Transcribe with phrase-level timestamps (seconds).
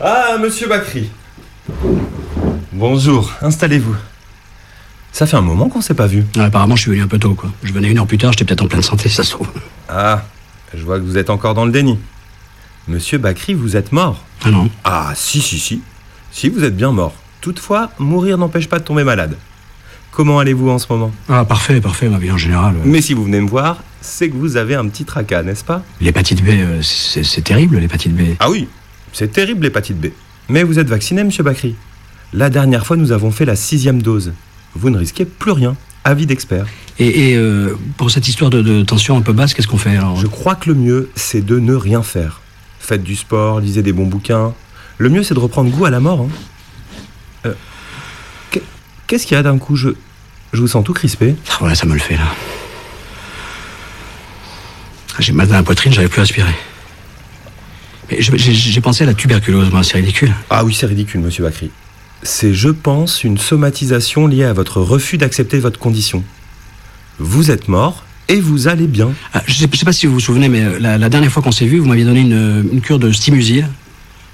[0.00, 1.10] Ah, monsieur Bacry.
[2.72, 3.94] Bonjour, installez-vous.
[5.12, 6.24] Ça fait un moment qu'on s'est pas vu.
[6.36, 7.50] Ah, apparemment, je suis venu un peu tôt, quoi.
[7.62, 9.48] Je venais une heure plus tard, j'étais peut-être en pleine santé, ça se trouve.
[9.88, 10.24] Ah,
[10.74, 11.98] je vois que vous êtes encore dans le déni.
[12.88, 14.24] Monsieur Bacry, vous êtes mort.
[14.44, 15.80] Ah non Ah, si, si, si.
[16.32, 17.14] Si, vous êtes bien mort.
[17.40, 19.36] Toutefois, mourir n'empêche pas de tomber malade.
[20.10, 21.12] Comment allez-vous en ce moment?
[21.28, 22.74] Ah, parfait, parfait, ma vie en général.
[22.76, 25.64] euh, Mais si vous venez me voir, c'est que vous avez un petit tracas, n'est-ce
[25.64, 25.82] pas?
[26.00, 28.34] L'hépatite B, euh, c'est terrible, l'hépatite B.
[28.40, 28.68] Ah oui,
[29.14, 30.08] c'est terrible l'hépatite B.
[30.50, 31.74] Mais vous êtes vacciné, monsieur Bacry.
[32.34, 34.32] La dernière fois, nous avons fait la sixième dose.
[34.74, 35.74] Vous ne risquez plus rien.
[36.04, 36.66] Avis d'expert.
[36.98, 39.96] Et, et, euh, pour cette histoire de, de tension un peu basse, qu'est-ce qu'on fait
[39.96, 42.42] alors Je crois que le mieux, c'est de ne rien faire.
[42.78, 44.52] Faites du sport, lisez des bons bouquins.
[44.98, 46.28] Le mieux, c'est de reprendre goût à la mort.
[46.28, 46.28] hein.
[47.46, 47.54] Euh,
[48.50, 48.62] qu'est-
[49.06, 49.76] Qu'est-ce qu'il y a d'un coup?
[49.76, 49.90] Je,
[50.52, 51.36] je vous sens tout crispé.
[51.50, 52.26] Ah, Voilà, ça me le fait, là.
[55.20, 56.54] J'ai mal dans la poitrine, j'arrive plus à respirer.
[58.10, 60.32] J'ai pensé à la tuberculose, moi, c'est ridicule.
[60.50, 61.70] Ah oui, c'est ridicule, monsieur Bacry.
[62.22, 66.22] C'est, je pense, une somatisation liée à votre refus d'accepter votre condition.
[67.18, 69.12] Vous êtes mort et vous allez bien.
[69.34, 71.42] Ah, je, je sais pas si vous vous souvenez, mais euh, la, la dernière fois
[71.42, 73.66] qu'on s'est vu, vous m'aviez donné une, une cure de stimusil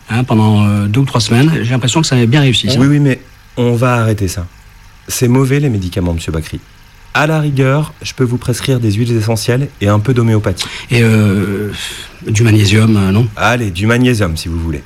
[0.08, 1.50] hein, pendant euh, deux ou trois semaines.
[1.62, 2.70] J'ai l'impression que ça avait bien réussi.
[2.70, 2.78] ça.
[2.78, 3.20] Oui, oui, mais
[3.56, 4.46] on va arrêter ça.
[5.08, 6.60] C'est mauvais les médicaments, monsieur Bacry.
[7.12, 10.66] À la rigueur, je peux vous prescrire des huiles essentielles et un peu d'homéopathie.
[10.90, 11.72] Et euh,
[12.26, 13.26] du magnésium, euh, non?
[13.36, 14.84] Allez, du magnésium si vous voulez.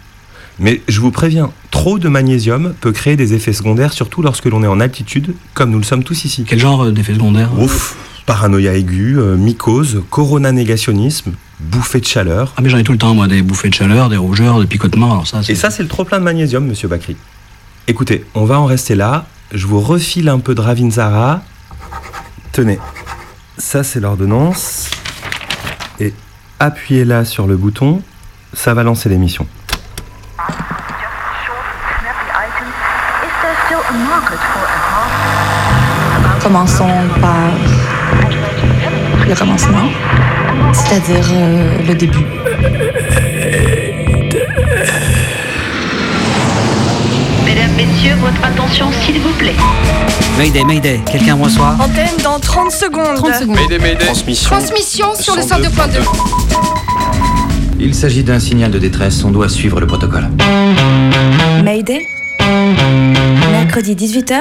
[0.59, 4.63] Mais je vous préviens, trop de magnésium peut créer des effets secondaires, surtout lorsque l'on
[4.63, 6.45] est en altitude, comme nous le sommes tous ici.
[6.47, 12.55] Quel genre euh, d'effet secondaire Ouf Paranoïa aiguë, mycose, coronanégationnisme, bouffée de chaleur.
[12.57, 14.67] Ah, mais j'en ai tout le temps, moi, des bouffées de chaleur, des rougeurs, des
[14.67, 15.43] picotements, alors ça.
[15.47, 17.17] Et ça, c'est le trop-plein de magnésium, monsieur Bacry.
[17.87, 19.27] Écoutez, on va en rester là.
[19.53, 21.43] Je vous refile un peu de Ravinzara.
[22.55, 22.79] Tenez,
[23.59, 24.89] ça, c'est l'ordonnance.
[25.99, 26.15] Et
[26.61, 28.01] appuyez là sur le bouton.
[28.53, 29.45] Ça va lancer l'émission.
[36.41, 37.51] Commençons par
[39.29, 39.89] le commencement,
[40.73, 42.25] c'est-à-dire euh, le début.
[47.77, 49.55] Messieurs, votre attention s'il vous plaît.
[50.39, 53.17] Mayday, Mayday, quelqu'un me reçoit Antenne dans 30 secondes.
[53.17, 53.59] 30 secondes.
[54.45, 56.01] Transmission sur le 102.2.
[57.81, 60.29] Il s'agit d'un signal de détresse, on doit suivre le protocole.
[61.65, 62.07] Mayday.
[63.51, 64.41] Mercredi 18h.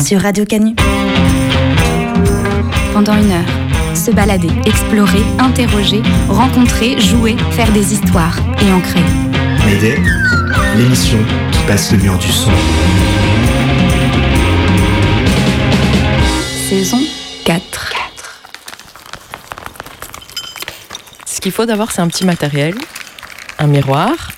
[0.00, 0.74] Sur Radio Canu.
[2.92, 3.94] pendant une heure.
[3.94, 9.33] Se balader, explorer, interroger, rencontrer, jouer, faire des histoires et en créer.
[9.64, 9.98] Mayday,
[10.76, 11.18] l'émission
[11.50, 12.50] qui passe le mur du son.
[16.68, 17.00] Saison
[17.44, 17.94] 4.
[21.24, 22.74] Ce qu'il faut d'abord, c'est un petit matériel,
[23.58, 24.32] un miroir,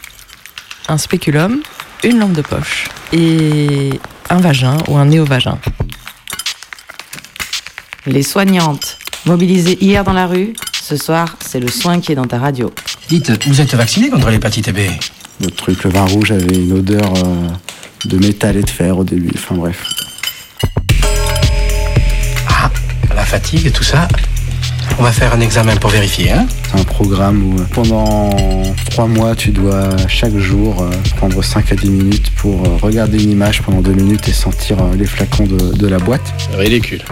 [0.88, 1.60] un spéculum,
[2.04, 3.98] une lampe de poche et
[4.30, 5.58] un vagin ou un néovagin.
[8.06, 12.26] Les soignantes, mobilisées hier dans la rue, ce soir, c'est le soin qui est dans
[12.26, 12.72] ta radio.
[13.08, 14.78] Dites, vous êtes vacciné contre l'hépatite B?
[15.40, 17.48] Le truc, le vin rouge avait une odeur euh,
[18.06, 19.30] de métal et de fer au début.
[19.34, 19.84] Enfin bref.
[22.48, 22.70] Ah,
[23.14, 24.08] la fatigue et tout ça.
[24.98, 28.30] On va faire un examen pour vérifier, hein C'est un programme où euh, pendant
[28.90, 33.30] trois mois, tu dois chaque jour euh, prendre 5 à 10 minutes pour regarder une
[33.30, 36.32] image pendant deux minutes et sentir les flacons de, de la boîte.
[36.56, 37.02] Ridicule.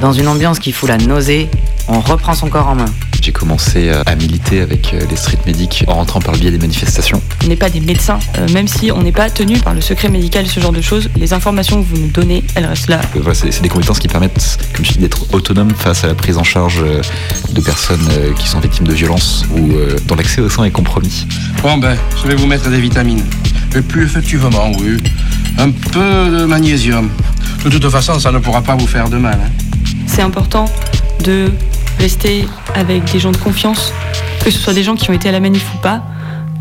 [0.00, 1.48] Dans une ambiance qui fout la nausée,
[1.88, 2.92] on reprend son corps en main.
[3.22, 6.50] J'ai commencé euh, à militer avec euh, les street medics en rentrant par le biais
[6.50, 7.22] des manifestations.
[7.44, 10.08] On n'est pas des médecins, euh, même si on n'est pas tenu par le secret
[10.08, 11.08] médical, ce genre de choses.
[11.14, 13.00] Les informations que vous nous donnez, elles restent là.
[13.14, 16.16] Euh, voilà, c'est des compétences qui permettent, comme je dis, d'être autonome face à la
[16.16, 16.82] prise en charge
[17.52, 21.24] de personnes qui sont victimes de violences ou euh, dont l'accès au sang est compromis.
[21.62, 23.22] Bon ben, je vais vous mettre des vitamines.
[23.76, 24.96] Et plus effectivement, oui.
[25.58, 26.00] Un peu
[26.40, 27.08] de magnésium.
[27.64, 29.38] De toute façon, ça ne pourra pas vous faire de mal.
[29.40, 29.50] hein.
[30.08, 30.64] C'est important
[31.24, 31.52] de
[32.02, 33.92] rester avec des gens de confiance,
[34.44, 36.02] que ce soit des gens qui ont été à la manif ou pas,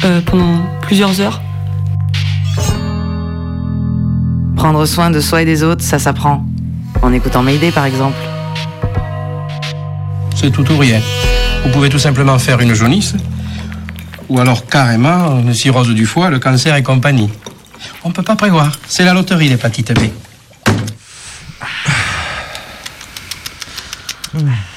[0.03, 1.41] euh, pendant plusieurs heures.
[4.55, 6.45] Prendre soin de soi et des autres, ça s'apprend.
[7.01, 8.19] En écoutant Mayday, par exemple.
[10.35, 11.01] C'est tout ou rien.
[11.63, 13.15] Vous pouvez tout simplement faire une jaunisse,
[14.29, 17.31] ou alors carrément une cirrhose du foie, le cancer et compagnie.
[18.03, 18.77] On ne peut pas prévoir.
[18.87, 20.03] C'est la loterie, l'hépatite B.
[24.35, 24.70] Alors,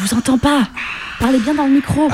[0.00, 0.66] vous entends pas.
[1.18, 2.10] Parlez bien dans le micro.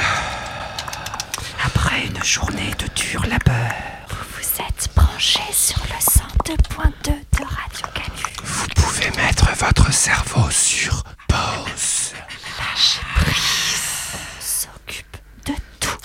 [1.65, 3.73] Après une journée de dur labeur,
[4.09, 8.25] vous vous êtes branché sur le 102.2 de Radio Canu.
[8.43, 12.13] Vous pouvez mettre votre cerveau sur pause.
[12.59, 14.17] Lâchez prise.
[14.37, 15.17] On s'occupe
[15.47, 15.99] de tout.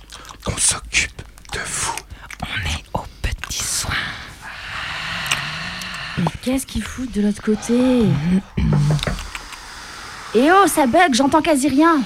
[0.48, 1.22] On s'occupe
[1.54, 1.96] de vous.
[2.44, 3.94] On est aux petits soins.
[6.20, 8.06] Mais qu'est-ce qu'ils foutent de l'autre côté?
[10.34, 12.02] Eh oh, ça bug, j'entends quasi rien.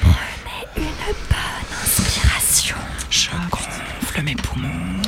[0.00, 2.76] Prenez une bonne inspiration.
[3.10, 5.02] Je gonfle mes poumons.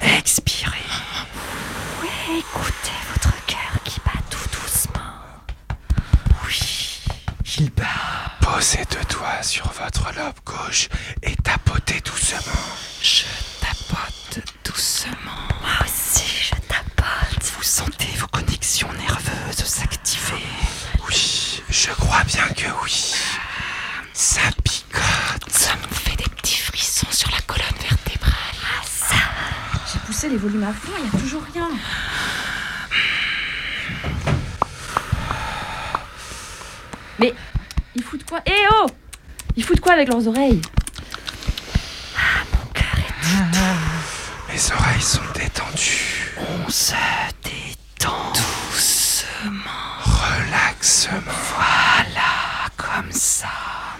[0.00, 0.78] Expirez.
[2.00, 2.08] Oui,
[2.38, 5.00] écoutez votre cœur qui bat tout doucement.
[6.46, 7.00] Oui,
[7.58, 7.84] il bat.
[8.40, 10.88] Posez deux doigts sur votre lobe gauche
[11.22, 12.62] et tapotez doucement.
[13.02, 13.24] Je
[13.60, 15.48] tapote doucement.
[15.62, 17.42] Moi aussi, je tapote.
[17.56, 20.44] Vous sentez vos connexions nerveuses s'activer.
[21.08, 23.14] Oui, je crois bien que oui.
[24.12, 25.50] Ça picote.
[25.50, 28.34] Ça me fait des petits frissons sur la colonne vertébrale.
[28.62, 29.14] Ah, ça.
[29.90, 31.70] J'ai poussé les volumes à fond, il n'y a toujours rien.
[37.18, 37.32] Mais
[37.94, 38.40] ils foutent quoi?
[38.44, 38.86] Eh oh
[39.56, 40.60] Ils foutent quoi avec leurs oreilles?
[42.14, 46.34] Ah, mon cœur est Mes oreilles sont détendues.
[46.66, 46.94] On se
[47.42, 49.70] détend doucement.
[50.02, 51.59] Relaxement.
[53.10, 53.48] Comme ça.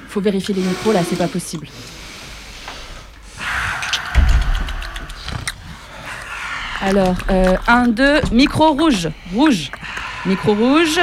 [0.09, 1.67] Faut vérifier les micros là, c'est pas possible.
[6.81, 7.17] Alors,
[7.67, 9.09] 1, 2, micro rouge.
[9.35, 9.73] Rouge.
[10.27, 11.01] Micro rouge.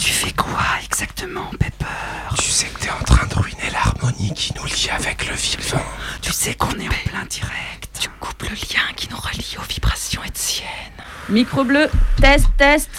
[0.00, 1.84] Tu fais quoi exactement, Pepper?
[2.36, 5.84] Tu sais que t'es en train de ruiner l'harmonie qui nous lie avec le vivant.
[6.22, 7.77] Tu sais qu'on est en plein direct.
[8.00, 10.68] Tu coupes le lien qui nous relie aux vibrations étiennes.
[11.28, 11.88] Micro bleu.
[12.20, 12.90] Test, test.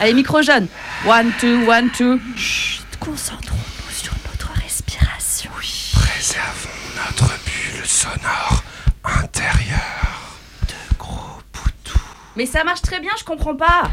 [0.00, 0.68] Allez, micro jaune.
[1.06, 2.20] One, two, one, two.
[2.36, 5.50] Chut, concentrons-nous sur notre respiration.
[5.58, 5.92] Oui.
[5.94, 8.62] Préservons notre bulle sonore
[9.04, 10.38] intérieure.
[10.68, 11.98] De gros boutous.
[12.36, 13.90] Mais ça marche très bien, je comprends pas.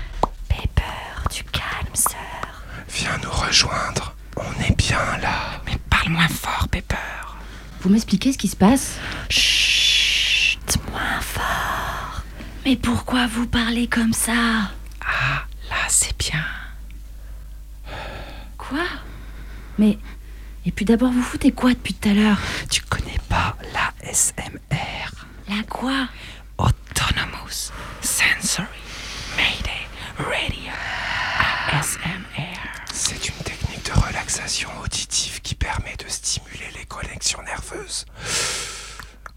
[0.48, 2.63] Pepper, du calme, sœur.
[2.88, 4.13] Viens nous rejoindre.
[4.38, 5.60] On est bien là.
[5.66, 6.96] Mais parle moins fort, Pepper.
[7.81, 8.98] Vous m'expliquez ce qui se passe?
[9.30, 9.71] Chut.
[12.66, 14.72] Mais pourquoi vous parlez comme ça?
[15.02, 16.44] Ah, là c'est bien.
[18.58, 18.86] Quoi?
[19.78, 19.98] Mais.
[20.66, 22.40] Et puis d'abord, vous foutez quoi depuis tout à l'heure?
[22.69, 25.10] Tu connais pas la SMR
[25.50, 26.08] La quoi?
[26.60, 27.72] Autonomous
[28.02, 28.68] Sensory
[29.36, 29.88] Mayday
[30.19, 30.72] Radio.
[31.72, 32.60] ASMR.
[32.94, 38.06] C'est une technique de relaxation auditive qui permet de stimuler les connexions nerveuses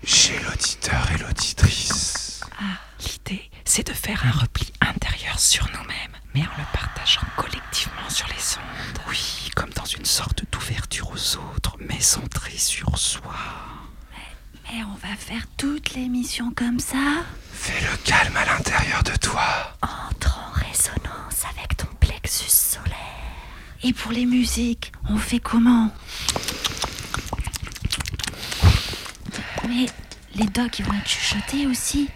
[0.04, 2.40] chez l'auditeur et l'auditrice.
[2.60, 2.76] Ah.
[3.06, 8.26] L'idée, c'est de faire un repli intérieur sur nous-mêmes, mais en le partageant collectivement sur
[8.28, 8.98] les ondes.
[9.08, 13.34] Oui, comme dans une sorte d'ouverture aux autres, mais centrée sur soi.
[14.72, 19.76] Mais on va faire toute l'émission comme ça Fais le calme à l'intérieur de toi.
[19.82, 22.96] Entre en résonance avec ton plexus solaire.
[23.82, 25.90] Et pour les musiques, on fait comment?
[29.68, 29.86] Mais
[30.34, 32.08] les docs, ils vont être chuchotés aussi.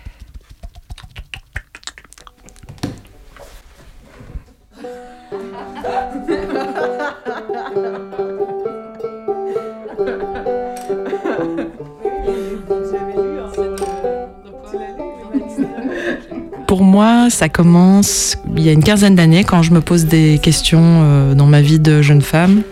[16.67, 20.38] Pour moi, ça commence il y a une quinzaine d'années quand je me pose des
[20.43, 22.62] questions euh, dans ma vie de jeune femme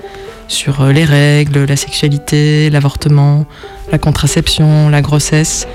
[0.48, 3.46] sur euh, les règles, la sexualité, l'avortement,
[3.92, 5.66] la contraception, la grossesse.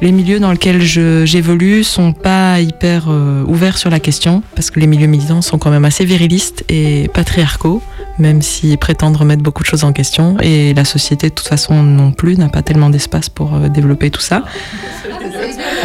[0.00, 4.78] Les milieux dans lesquels j'évolue sont pas hyper euh, ouverts sur la question parce que
[4.78, 7.82] les milieux militants sont quand même assez virilistes et patriarcaux,
[8.18, 10.36] même s'ils prétendent remettre beaucoup de choses en question.
[10.40, 14.10] Et la société, de toute façon, non plus, n'a pas tellement d'espace pour euh, développer
[14.10, 14.44] tout ça.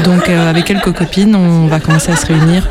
[0.03, 2.69] Donc, euh, avec quelques copines, on va commencer à se réunir.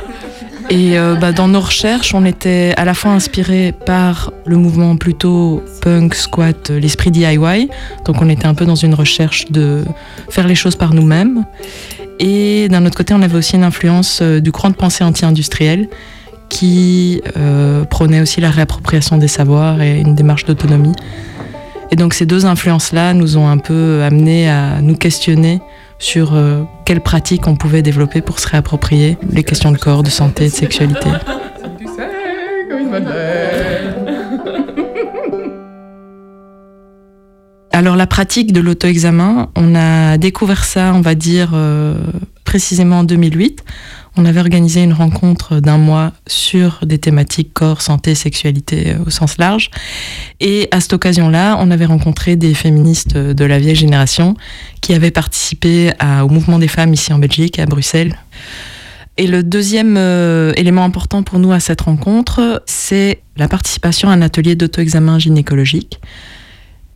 [0.70, 4.96] Et euh, bah, dans nos recherches, on était à la fois inspiré par le mouvement
[4.96, 7.68] plutôt punk, squat, euh, l'esprit DIY.
[8.04, 9.84] Donc, on était un peu dans une recherche de
[10.30, 11.44] faire les choses par nous-mêmes.
[12.18, 15.88] Et d'un autre côté, on avait aussi une influence euh, du courant de pensée anti-industriel
[16.48, 20.94] qui euh, prônait aussi la réappropriation des savoirs et une démarche d'autonomie.
[21.90, 25.60] Et donc ces deux influences-là nous ont un peu amené à nous questionner
[26.02, 30.10] sur euh, quelles pratiques on pouvait développer pour se réapproprier les questions de corps, de
[30.10, 31.08] santé, de sexualité.
[37.70, 41.94] Alors la pratique de l'auto-examen, on a découvert ça, on va dire, euh,
[42.44, 43.64] précisément en 2008.
[44.16, 49.10] On avait organisé une rencontre d'un mois sur des thématiques corps, santé, sexualité euh, au
[49.10, 49.70] sens large.
[50.40, 54.34] Et à cette occasion-là, on avait rencontré des féministes de la vieille génération
[54.80, 55.92] qui avaient participé
[56.22, 58.16] au mouvement des femmes ici en Belgique, à Bruxelles.
[59.18, 64.12] Et le deuxième euh, élément important pour nous à cette rencontre, c'est la participation à
[64.12, 66.00] un atelier d'auto-examen gynécologique.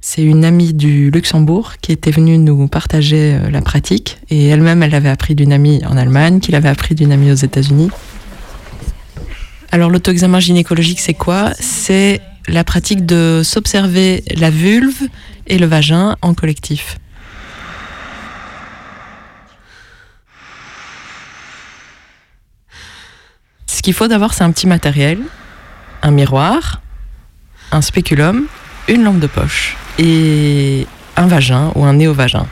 [0.00, 4.18] C'est une amie du Luxembourg qui était venue nous partager euh, la pratique.
[4.30, 7.34] Et elle-même, elle avait appris d'une amie en Allemagne, qui l'avait appris d'une amie aux
[7.34, 7.90] États-Unis.
[9.72, 11.52] Alors l'auto-examen gynécologique, c'est quoi?
[11.58, 15.08] C'est la pratique de s'observer la vulve
[15.48, 16.98] et le vagin en collectif.
[23.66, 25.18] Ce qu'il faut d'abord, c'est un petit matériel,
[26.02, 26.80] un miroir,
[27.72, 28.46] un spéculum,
[28.88, 30.86] une lampe de poche et
[31.16, 32.46] un vagin ou un néovagin.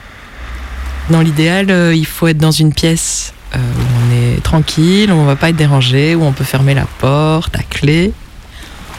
[1.10, 5.14] Dans l'idéal, euh, il faut être dans une pièce euh, où on est tranquille, où
[5.14, 8.12] on va pas être dérangé, où on peut fermer la porte à clé.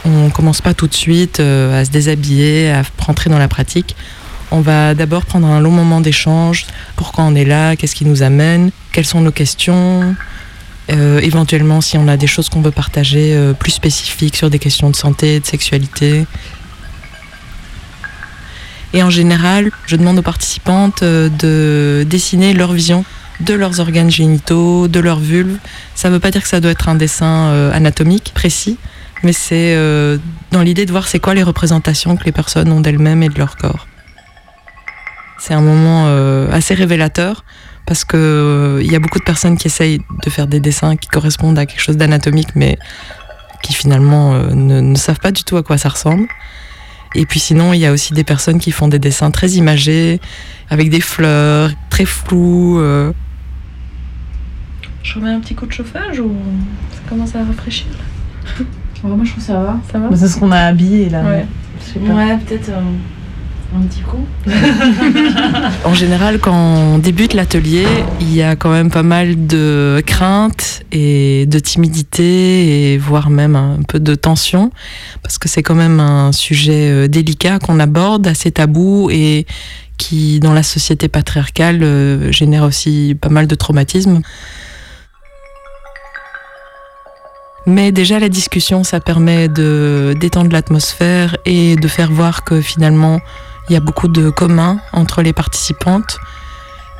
[0.04, 3.96] On commence pas tout de suite euh, à se déshabiller, à rentrer dans la pratique.
[4.52, 6.66] On va d'abord prendre un long moment d'échange.
[6.94, 10.14] Pourquoi on est là Qu'est-ce qui nous amène Quelles sont nos questions
[10.88, 14.94] éventuellement, si on a des choses qu'on veut partager plus spécifiques sur des questions de
[14.94, 16.26] santé, de sexualité.
[18.96, 23.04] Et en général, je demande aux participantes euh, de dessiner leur vision
[23.38, 25.58] de leurs organes génitaux, de leur vulve.
[25.94, 28.78] Ça ne veut pas dire que ça doit être un dessin anatomique précis,
[29.22, 29.76] mais c'est
[30.52, 33.38] dans l'idée de voir c'est quoi les représentations que les personnes ont d'elles-mêmes et de
[33.38, 33.86] leur corps.
[35.38, 36.06] C'est un moment
[36.50, 37.44] assez révélateur
[37.86, 40.96] parce que euh, il y a beaucoup de personnes qui essayent de faire des dessins
[40.96, 42.78] qui correspondent à quelque chose d'anatomique, mais
[43.62, 46.26] qui finalement euh, ne, savent pas du tout à quoi ça ressemble.
[47.16, 50.20] Et puis sinon, il y a aussi des personnes qui font des dessins très imagés,
[50.68, 52.78] avec des fleurs, très flous.
[52.78, 53.12] Euh.
[55.02, 56.30] Je remets un petit coup de chauffage ou
[56.92, 57.86] ça commence à rafraîchir
[59.02, 59.80] Moi, je trouve que ça va.
[59.90, 60.14] Ça va?
[60.14, 61.22] C'est ce qu'on a habillé là.
[61.22, 61.46] Ouais,
[61.96, 62.70] ouais peut-être
[63.74, 64.24] un petit coup.
[65.84, 67.86] en général, quand on débute l'atelier,
[68.20, 73.56] il y a quand même pas mal de crainte et de timidité et voire même
[73.56, 74.70] un peu de tension
[75.22, 79.46] parce que c'est quand même un sujet euh, délicat qu'on aborde, assez tabou et
[79.98, 84.20] qui, dans la société patriarcale, euh, génère aussi pas mal de traumatismes.
[87.66, 93.20] Mais déjà la discussion, ça permet de détendre l'atmosphère et de faire voir que finalement
[93.68, 96.18] il y a beaucoup de communs entre les participantes.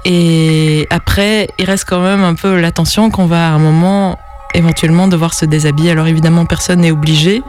[0.05, 4.19] Et après, il reste quand même un peu l'attention qu'on va à un moment
[4.55, 5.91] éventuellement devoir se déshabiller.
[5.91, 7.43] Alors évidemment, personne n'est obligé.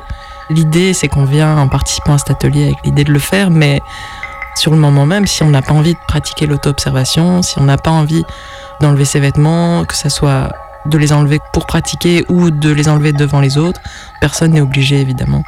[0.50, 3.82] L'idée, c'est qu'on vient en participant à cet atelier avec l'idée de le faire, mais
[4.56, 7.78] sur le moment même, si on n'a pas envie de pratiquer l'auto-observation, si on n'a
[7.78, 8.24] pas envie
[8.82, 10.52] d'enlever ses vêtements, que ce soit
[10.86, 13.82] de les enlever pour pratiquer ou de les enlever devant les autres,
[14.22, 15.44] personne n'est obligé évidemment.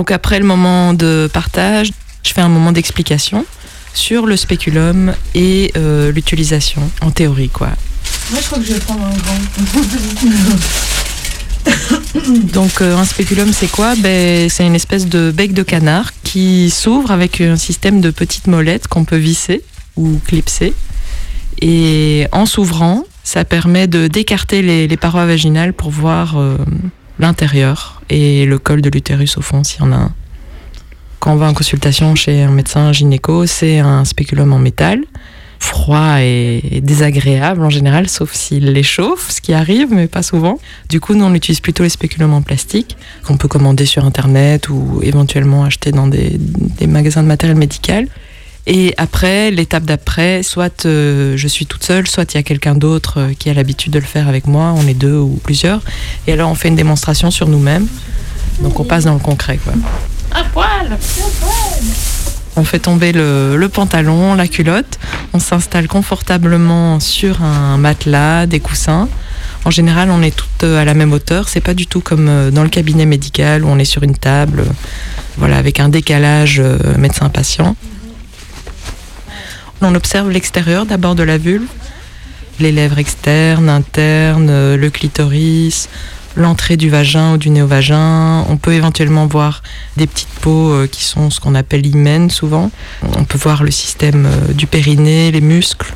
[0.00, 1.92] Donc après le moment de partage,
[2.22, 3.44] je fais un moment d'explication
[3.92, 7.68] sur le spéculum et euh, l'utilisation en théorie quoi.
[8.30, 9.36] Moi je crois que je vais prendre un grand.
[12.54, 13.94] Donc euh, un spéculum c'est quoi?
[13.96, 18.46] Ben, C'est une espèce de bec de canard qui s'ouvre avec un système de petites
[18.46, 19.62] molettes qu'on peut visser
[19.96, 20.72] ou clipser.
[21.60, 26.56] Et en s'ouvrant, ça permet de d'écarter les, parois vaginales pour voir euh,
[27.18, 30.12] l'intérieur et le col de l'utérus au fond s'il y en a un.
[31.20, 35.00] Quand on va en consultation chez un médecin gynéco, c'est un spéculum en métal,
[35.58, 40.58] froid et désagréable en général, sauf s'il les chauffe, ce qui arrive, mais pas souvent.
[40.88, 44.70] Du coup, nous, on utilise plutôt les spéculums en plastique, qu'on peut commander sur Internet
[44.70, 46.38] ou éventuellement acheter dans des
[46.86, 48.08] magasins de matériel médical.
[48.72, 52.76] Et après, l'étape d'après, soit euh, je suis toute seule, soit il y a quelqu'un
[52.76, 55.82] d'autre euh, qui a l'habitude de le faire avec moi, on est deux ou plusieurs.
[56.28, 57.88] Et alors on fait une démonstration sur nous-mêmes.
[58.62, 59.58] Donc on passe dans le concret.
[59.64, 59.72] Quoi.
[60.36, 60.96] Un poil
[62.54, 65.00] On fait tomber le, le pantalon, la culotte,
[65.32, 69.08] on s'installe confortablement sur un matelas, des coussins.
[69.64, 71.48] En général, on est toutes à la même hauteur.
[71.48, 74.16] C'est pas du tout comme euh, dans le cabinet médical où on est sur une
[74.16, 74.64] table,
[75.38, 76.62] voilà, avec un décalage
[76.96, 77.74] médecin-patient.
[79.82, 81.66] On observe l'extérieur d'abord de la vulve,
[82.58, 85.88] les lèvres externes, internes, euh, le clitoris,
[86.36, 88.44] l'entrée du vagin ou du néovagin.
[88.50, 89.62] On peut éventuellement voir
[89.96, 92.70] des petites peaux euh, qui sont ce qu'on appelle hymens souvent.
[93.16, 95.94] On peut voir le système euh, du périnée, les muscles.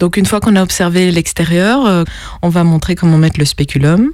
[0.00, 2.04] Donc une fois qu'on a observé l'extérieur,
[2.42, 4.10] on va montrer comment mettre le spéculum.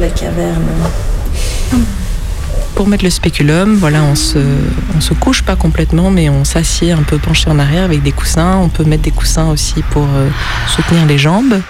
[0.00, 0.64] La caverne.
[2.74, 4.38] Pour mettre le spéculum, voilà, on se,
[4.96, 8.12] on se couche pas complètement, mais on s'assied un peu penché en arrière avec des
[8.12, 8.56] coussins.
[8.56, 10.30] On peut mettre des coussins aussi pour euh,
[10.68, 11.60] soutenir les jambes.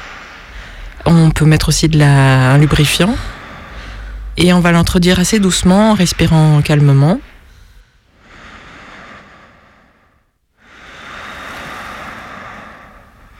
[1.06, 3.16] On peut mettre aussi de la, un lubrifiant.
[4.36, 7.18] Et on va l'introduire assez doucement en respirant calmement.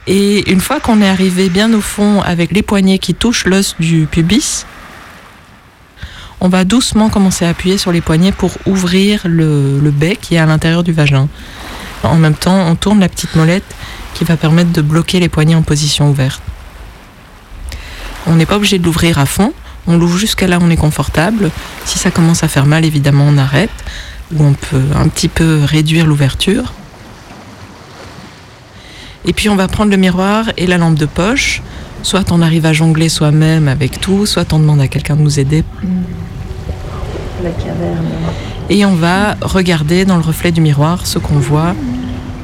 [0.07, 3.75] Et une fois qu'on est arrivé bien au fond avec les poignets qui touchent l'os
[3.79, 4.65] du pubis,
[6.41, 10.39] on va doucement commencer à appuyer sur les poignets pour ouvrir le, bec qui est
[10.39, 11.29] à l'intérieur du vagin.
[12.03, 13.75] En même temps, on tourne la petite molette
[14.15, 16.41] qui va permettre de bloquer les poignets en position ouverte.
[18.25, 19.53] On n'est pas obligé de l'ouvrir à fond,
[19.85, 21.51] on l'ouvre jusqu'à là où on est confortable.
[21.85, 23.69] Si ça commence à faire mal, évidemment, on arrête,
[24.33, 26.73] ou on peut un petit peu réduire l'ouverture.
[29.25, 31.61] Et puis on va prendre le miroir et la lampe de poche.
[32.03, 35.39] Soit on arrive à jongler soi-même avec tout, soit on demande à quelqu'un de nous
[35.39, 35.63] aider.
[37.43, 38.07] La caverne.
[38.69, 41.75] Et on va regarder dans le reflet du miroir ce qu'on voit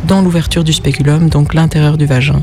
[0.07, 2.41] dans l'ouverture du spéculum, donc l'intérieur du vagin.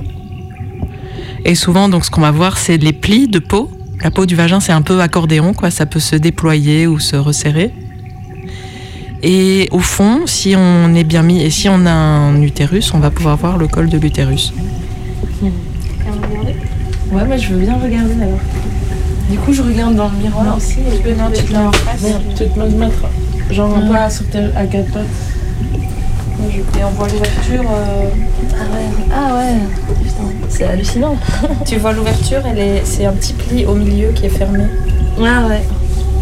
[1.44, 3.70] Et souvent, donc, ce qu'on va voir, c'est les plis de peau.
[4.02, 5.70] La peau du vagin, c'est un peu accordéon, quoi.
[5.70, 7.72] Ça peut se déployer ou se resserrer.
[9.22, 12.98] Et au fond, si on est bien mis et si on a un utérus, on
[12.98, 14.52] va pouvoir voir le col de l'utérus.
[17.14, 18.38] Ouais, mais je veux bien regarder alors.
[19.30, 20.80] Du coup, je regarde dans le miroir aussi.
[20.80, 22.02] Et puis, non, tu te mets en face.
[22.02, 23.08] Merde, tu te mets mettre
[23.50, 25.02] genre un peu à, sur tes- à quatre pattes.
[26.78, 27.64] Et on voit l'ouverture.
[27.70, 28.08] euh,
[28.52, 29.94] Ah ouais, ah ouais.
[30.02, 31.16] Putain, c'est hallucinant.
[31.64, 34.64] Tu vois l'ouverture, elle est, c'est un petit pli au milieu qui est fermé.
[35.20, 35.62] Ah ouais.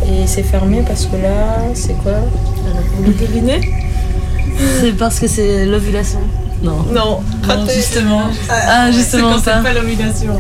[0.07, 2.13] Et c'est fermé parce que là, c'est quoi?
[3.05, 3.61] Le périnée
[4.81, 6.21] C'est parce que c'est l'ovulation.
[6.63, 6.85] Non.
[6.93, 7.75] Non, raté.
[7.75, 8.23] justement.
[8.49, 9.57] Ah, justement c'est quand ça.
[9.65, 10.35] c'est pas l'ovulation.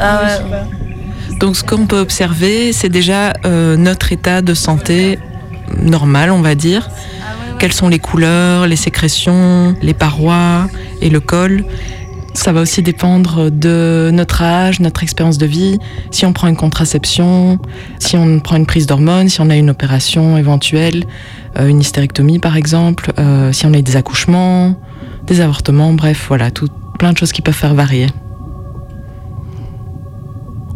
[0.00, 0.50] Ah ouais.
[0.50, 0.66] pas.
[1.40, 5.18] Donc ce qu'on peut observer, c'est déjà euh, notre état de santé
[5.82, 6.90] normal, on va dire.
[7.58, 10.66] Quelles sont les couleurs, les sécrétions, les parois
[11.00, 11.64] et le col.
[12.34, 15.78] Ça va aussi dépendre de notre âge, notre expérience de vie,
[16.10, 17.58] si on prend une contraception,
[17.98, 21.04] si on prend une prise d'hormones, si on a une opération éventuelle,
[21.58, 24.76] euh, une hystérectomie par exemple, euh, si on a eu des accouchements,
[25.26, 28.06] des avortements, bref, voilà, tout, plein de choses qui peuvent faire varier.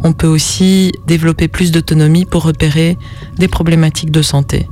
[0.05, 2.95] On peut aussi développer plus d'autonomie pour repérer
[3.39, 4.67] des problématiques de santé.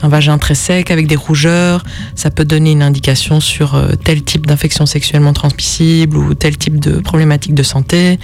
[0.00, 4.22] Un vagin très sec avec des rougeurs, ça peut donner une indication sur euh, tel
[4.22, 8.18] type d'infection sexuellement transmissible ou tel type de problématique de santé.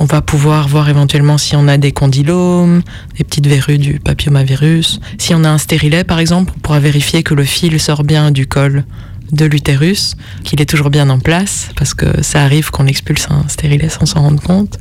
[0.00, 2.82] On va pouvoir voir éventuellement si on a des condylomes,
[3.16, 4.98] des petites verrues du papillomavirus.
[5.18, 8.32] Si on a un stérilet par exemple, on pourra vérifier que le fil sort bien
[8.32, 8.84] du col
[9.30, 13.46] de l'utérus, qu'il est toujours bien en place, parce que ça arrive qu'on expulse un
[13.46, 14.80] stérilet sans s'en rendre compte.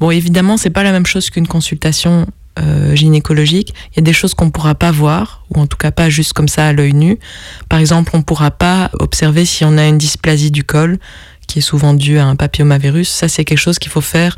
[0.00, 2.26] Bon, évidemment, c'est pas la même chose qu'une consultation
[2.58, 3.74] euh, gynécologique.
[3.92, 6.34] Il y a des choses qu'on pourra pas voir, ou en tout cas pas juste
[6.34, 7.18] comme ça à l'œil nu.
[7.68, 10.98] Par exemple, on pourra pas observer si on a une dysplasie du col,
[11.46, 13.08] qui est souvent due à un papillomavirus.
[13.08, 14.36] Ça, c'est quelque chose qu'il faut faire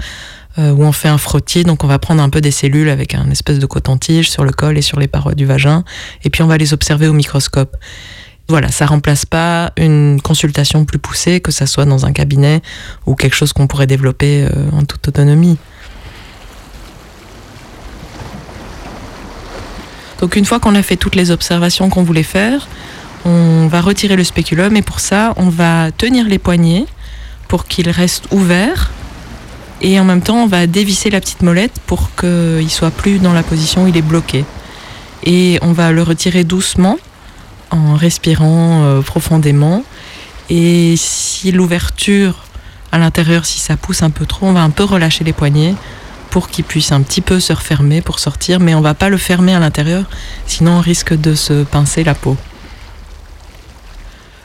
[0.58, 1.64] euh, où on fait un frottis.
[1.64, 4.52] Donc, on va prendre un peu des cellules avec un espèce de coton-tige sur le
[4.52, 5.84] col et sur les parois du vagin,
[6.24, 7.76] et puis on va les observer au microscope.
[8.48, 12.62] Voilà, ça remplace pas une consultation plus poussée, que ça soit dans un cabinet
[13.04, 15.58] ou quelque chose qu'on pourrait développer euh, en toute autonomie.
[20.20, 22.68] Donc une fois qu'on a fait toutes les observations qu'on voulait faire,
[23.24, 26.86] on va retirer le spéculum et pour ça, on va tenir les poignets
[27.48, 28.92] pour qu'ils restent ouverts
[29.82, 33.32] et en même temps, on va dévisser la petite molette pour qu'il soit plus dans
[33.32, 34.44] la position où il est bloqué.
[35.24, 36.98] Et on va le retirer doucement
[37.70, 39.84] en respirant euh, profondément.
[40.48, 42.44] Et si l'ouverture
[42.92, 45.74] à l'intérieur, si ça pousse un peu trop, on va un peu relâcher les poignets
[46.30, 49.16] pour qu'il puisse un petit peu se refermer pour sortir, mais on va pas le
[49.16, 50.04] fermer à l'intérieur,
[50.46, 52.36] sinon on risque de se pincer la peau.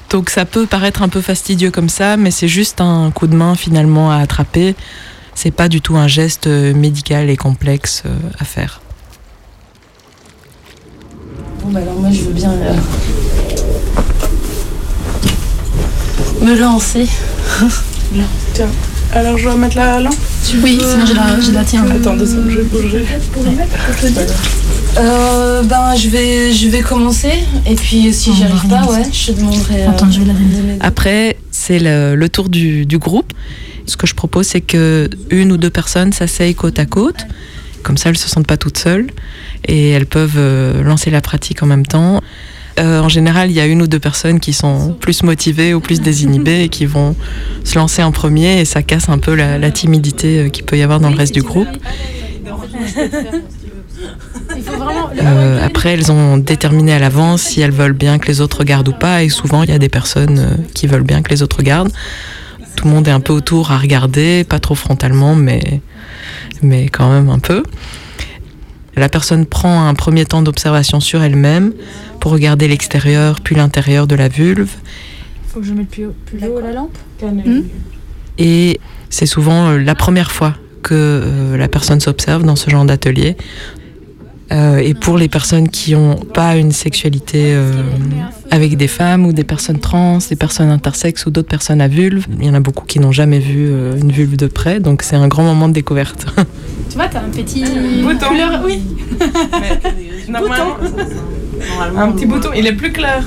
[0.10, 3.36] Donc ça peut paraître un peu fastidieux comme ça, mais c'est juste un coup de
[3.36, 4.75] main finalement à attraper.
[5.36, 8.81] C'est pas du tout un geste euh, médical et complexe euh, à faire.
[11.63, 12.74] Bon, bah alors moi je veux bien euh,
[16.45, 17.08] me lancer.
[18.15, 18.67] Là, tiens.
[19.13, 20.15] Alors je dois mettre la lampe
[20.63, 21.84] Oui, sinon j'ai la, la tienne.
[21.91, 23.06] Attends deux secondes, je vais bouger.
[24.97, 27.32] Euh, ben je vais, je vais commencer
[27.65, 29.84] et puis si j'y arrive pas, ouais, je te demanderai.
[29.84, 30.34] euh, Attends, je vais la
[30.86, 33.32] Après, c'est le, le tour du, du groupe.
[33.86, 37.26] Ce que je propose, c'est que une ou deux personnes s'asseyent côte à côte.
[37.84, 39.08] Comme ça, elles se sentent pas toutes seules
[39.65, 42.22] et elles peuvent euh, lancer la pratique en même temps.
[42.80, 45.82] Euh, en général, il y a une ou deux personnes qui sont plus motivées ou
[45.82, 47.15] plus désinhibées et qui vont
[47.63, 50.78] se lancer en premier et ça casse un peu la, la timidité euh, qu'il peut
[50.78, 51.67] y avoir dans le reste du groupe.
[55.22, 58.89] Euh, après, elles ont déterminé à l'avance si elles veulent bien que les autres regardent
[58.89, 61.58] ou pas, et souvent il y a des personnes qui veulent bien que les autres
[61.58, 61.91] regardent.
[62.76, 65.82] Tout le monde est un peu autour à regarder, pas trop frontalement, mais,
[66.62, 67.63] mais quand même un peu.
[68.96, 71.74] La personne prend un premier temps d'observation sur elle-même
[72.20, 74.72] pour regarder l'extérieur puis l'intérieur de la vulve.
[75.48, 76.98] Faut que je mette plus, plus haut la lampe
[78.38, 82.86] Et c'est souvent euh, la première fois que euh, la personne s'observe dans ce genre
[82.86, 83.38] d'atelier.
[84.51, 87.83] Euh, et pour les personnes qui n'ont pas une sexualité euh,
[88.49, 92.25] avec des femmes ou des personnes trans, des personnes intersexes ou d'autres personnes à vulve,
[92.39, 95.03] il y en a beaucoup qui n'ont jamais vu euh, une vulve de près, donc
[95.03, 96.25] c'est un grand moment de découverte.
[96.89, 97.63] Tu vois, t'as un petit
[98.03, 98.27] Bouton.
[98.27, 98.61] couleur.
[98.65, 98.81] Oui.
[100.27, 100.75] Normalement,
[101.97, 103.23] un petit bouton, il est plus clair.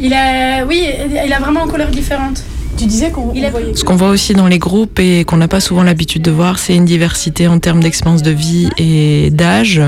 [0.00, 0.86] Il a, oui,
[1.26, 2.42] il a vraiment une couleur différente.
[2.78, 3.74] Tu disais qu'on voyait.
[3.74, 6.58] Ce qu'on voit aussi dans les groupes et qu'on n'a pas souvent l'habitude de voir,
[6.58, 9.82] c'est une diversité en termes d'expérience de vie et d'âge.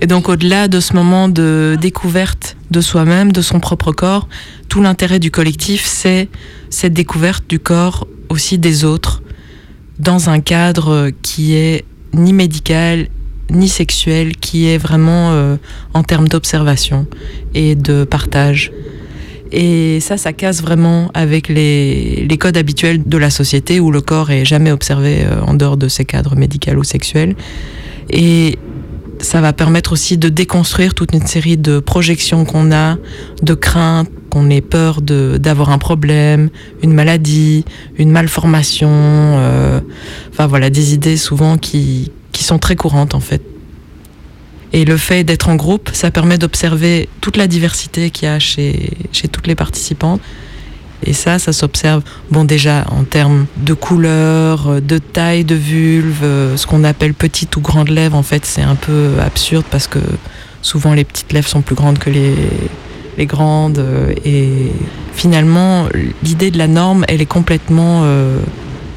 [0.00, 4.28] Et donc au-delà de ce moment de découverte de soi-même, de son propre corps,
[4.68, 6.28] tout l'intérêt du collectif, c'est
[6.70, 9.22] cette découverte du corps aussi des autres,
[9.98, 13.08] dans un cadre qui est ni médical,
[13.50, 15.56] ni sexuel, qui est vraiment euh,
[15.94, 17.06] en termes d'observation
[17.54, 18.70] et de partage.
[19.50, 24.02] Et ça, ça casse vraiment avec les, les, codes habituels de la société où le
[24.02, 27.34] corps est jamais observé euh, en dehors de ces cadres médicaux ou sexuels.
[28.10, 28.58] Et
[29.20, 32.96] ça va permettre aussi de déconstruire toute une série de projections qu'on a,
[33.42, 36.50] de craintes, qu'on ait peur d'avoir un problème,
[36.82, 37.64] une maladie,
[37.96, 39.80] une malformation, euh,
[40.30, 43.42] enfin voilà, des idées souvent qui, qui sont très courantes en fait.
[44.72, 48.38] Et le fait d'être en groupe, ça permet d'observer toute la diversité qu'il y a
[48.38, 50.20] chez, chez toutes les participantes.
[51.04, 56.66] Et ça, ça s'observe, bon déjà en termes de couleur, de taille de vulve, ce
[56.66, 60.00] qu'on appelle petite ou grande lèvre, en fait c'est un peu absurde parce que
[60.62, 62.34] souvent les petites lèvres sont plus grandes que les,
[63.18, 63.84] les grandes.
[64.24, 64.72] Et
[65.12, 65.88] finalement,
[66.22, 68.38] l'idée de la norme, elle est complètement euh,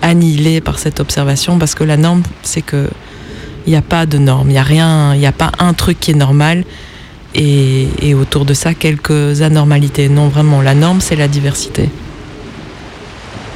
[0.02, 2.90] annihilée par cette observation parce que la norme, c'est que
[3.68, 5.74] il n'y a pas de norme, il n'y a rien, il n'y a pas un
[5.74, 6.64] truc qui est normal
[7.36, 10.10] et, autour de ça quelques anormalités.
[10.10, 11.90] Non, vraiment, la norme, c'est la diversité.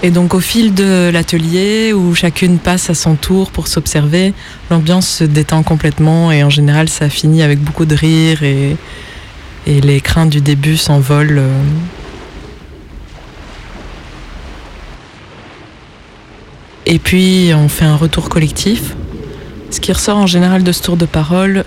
[0.03, 4.33] Et donc au fil de l'atelier, où chacune passe à son tour pour s'observer,
[4.69, 8.75] l'ambiance se détend complètement et en général ça finit avec beaucoup de rire et,
[9.65, 11.41] et les craintes du début s'envolent.
[16.85, 18.95] Et puis on fait un retour collectif.
[19.71, 21.65] Ce qui ressort en général de ce tour de parole,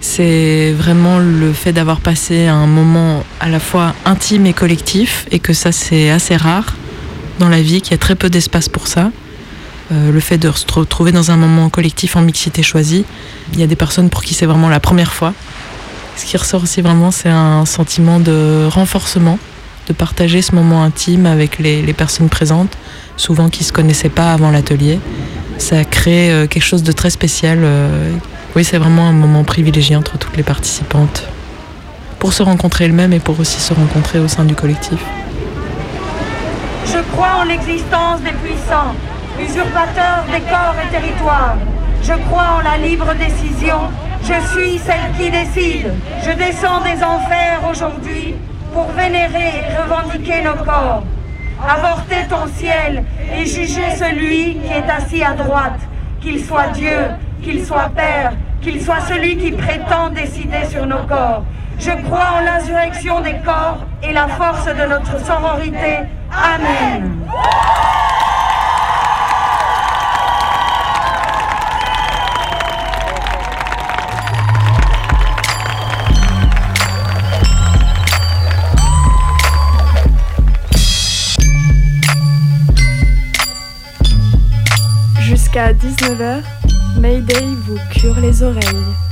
[0.00, 5.38] c'est vraiment le fait d'avoir passé un moment à la fois intime et collectif, et
[5.38, 6.74] que ça c'est assez rare
[7.38, 9.10] dans la vie, qu'il y a très peu d'espace pour ça.
[9.90, 13.04] Euh, le fait de se retrouver dans un moment collectif en mixité choisie,
[13.54, 15.32] il y a des personnes pour qui c'est vraiment la première fois.
[16.16, 19.38] Ce qui ressort aussi vraiment, c'est un sentiment de renforcement,
[19.86, 22.76] de partager ce moment intime avec les, personnes présentes,
[23.16, 24.98] souvent qui ne se connaissaient pas avant l'atelier.
[25.58, 27.60] Ça crée euh, quelque chose de très spécial.
[27.62, 28.12] Euh,
[28.58, 31.22] oui, c'est vraiment un moment privilégié entre toutes les participantes
[32.18, 34.98] pour se rencontrer elles-mêmes et pour aussi se rencontrer au sein du collectif.
[36.84, 38.96] Je crois en l'existence des puissants,
[39.40, 41.56] usurpateurs des corps et territoires.
[42.02, 43.78] Je crois en la libre décision.
[44.24, 45.92] Je suis celle qui décide.
[46.26, 48.34] Je descends des enfers aujourd'hui
[48.72, 51.04] pour vénérer et revendiquer nos corps.
[51.62, 53.04] Avorter ton ciel
[53.36, 55.78] et juger celui qui est assis à droite,
[56.20, 56.98] qu'il soit Dieu,
[57.40, 61.44] qu'il soit Père, qu'il soit celui qui prétend décider sur nos corps.
[61.78, 65.98] Je crois en l'insurrection des corps et la force de notre sororité.
[66.32, 67.18] Amen.
[85.20, 86.42] Jusqu'à 19h,
[87.00, 89.07] Mayday vous cure les oreilles.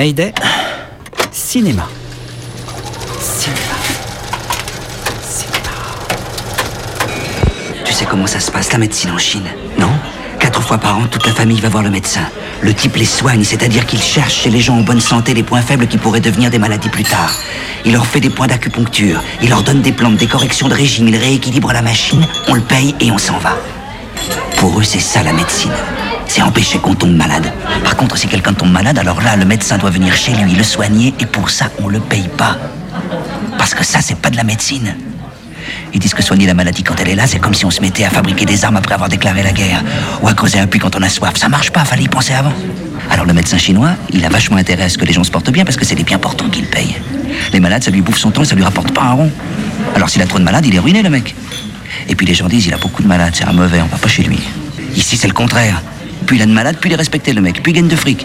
[0.00, 0.32] Mayday,
[1.30, 1.86] cinéma.
[3.20, 3.76] Cinéma.
[7.84, 9.44] Tu sais comment ça se passe la médecine en Chine,
[9.78, 9.90] non?
[10.38, 12.22] Quatre fois par an, toute la famille va voir le médecin.
[12.62, 15.60] Le type les soigne, c'est-à-dire qu'il cherche chez les gens en bonne santé les points
[15.60, 17.34] faibles qui pourraient devenir des maladies plus tard.
[17.84, 21.08] Il leur fait des points d'acupuncture, il leur donne des plantes, des corrections de régime,
[21.08, 23.54] il rééquilibre la machine, on le paye et on s'en va.
[24.56, 25.72] Pour eux, c'est ça la médecine.
[26.32, 27.52] C'est empêcher qu'on tombe malade.
[27.82, 30.62] Par contre, si quelqu'un tombe malade, alors là, le médecin doit venir chez lui, le
[30.62, 32.56] soigner, et pour ça, on le paye pas.
[33.58, 34.94] Parce que ça, c'est pas de la médecine.
[35.92, 37.80] Ils disent que soigner la maladie quand elle est là, c'est comme si on se
[37.80, 39.82] mettait à fabriquer des armes après avoir déclaré la guerre.
[40.22, 41.34] Ou à creuser un puits quand on a soif.
[41.36, 42.52] Ça marche pas, fallait y penser avant.
[43.10, 45.50] Alors le médecin chinois, il a vachement intérêt à ce que les gens se portent
[45.50, 46.94] bien parce que c'est les bien portants qui le payent.
[47.52, 49.32] Les malades, ça lui bouffe son temps et ça lui rapporte pas un rond.
[49.96, 51.34] Alors s'il a trop de malades, il est ruiné le mec.
[52.08, 53.98] Et puis les gens disent, il a beaucoup de malades, c'est un mauvais, on va
[53.98, 54.38] pas chez lui.
[54.94, 55.82] Ici, c'est le contraire.
[56.30, 57.96] Plus il a de malades, plus il est respecté le mec, plus il gagne de
[57.96, 58.24] fric.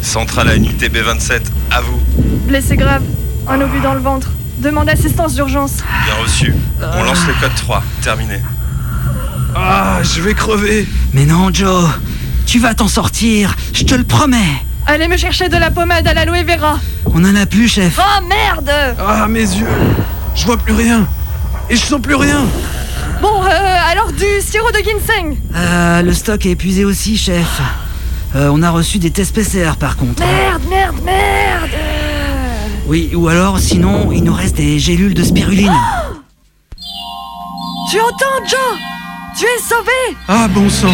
[0.00, 1.40] Centrale à unité B27,
[1.72, 1.98] à vous.
[2.46, 3.02] Blessé grave,
[3.48, 4.30] un obus dans le ventre.
[4.58, 5.78] Demande assistance d'urgence.
[6.04, 6.54] Bien reçu.
[6.80, 7.82] On lance le code 3.
[8.02, 8.40] Terminé.
[9.56, 10.86] Ah, je vais crever.
[11.12, 11.90] Mais non, Joe.
[12.46, 14.62] Tu vas t'en sortir, je te le promets.
[14.92, 16.80] Allez me chercher de la pommade à l'aloe vera.
[17.14, 17.96] On en a plus, chef.
[17.96, 19.68] Oh merde Ah, mes yeux.
[20.34, 21.06] Je vois plus rien.
[21.68, 22.40] Et je sens plus rien.
[23.22, 25.36] Bon, euh, alors du sirop de ginseng.
[25.54, 27.60] Euh, le stock est épuisé aussi, chef.
[28.34, 30.24] Euh, on a reçu des tests PCR par contre.
[30.24, 31.70] Merde, merde, merde
[32.88, 35.72] Oui, ou alors sinon, il nous reste des gélules de spiruline.
[37.92, 38.76] Tu entends, Joe?
[39.38, 40.16] Tu es sauvé?
[40.26, 40.88] Ah, bon sang.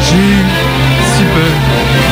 [0.00, 0.36] J'ai eu
[1.14, 2.11] si peur.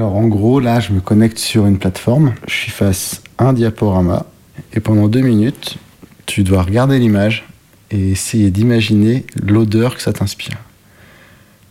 [0.00, 3.52] Alors en gros, là, je me connecte sur une plateforme, je suis face à un
[3.52, 4.24] diaporama,
[4.72, 5.76] et pendant deux minutes,
[6.24, 7.44] tu dois regarder l'image
[7.90, 10.56] et essayer d'imaginer l'odeur que ça t'inspire.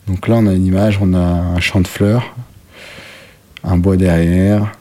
[0.05, 2.35] Donc là, on a une image, on a un champ de fleurs,
[3.63, 4.73] un bois derrière.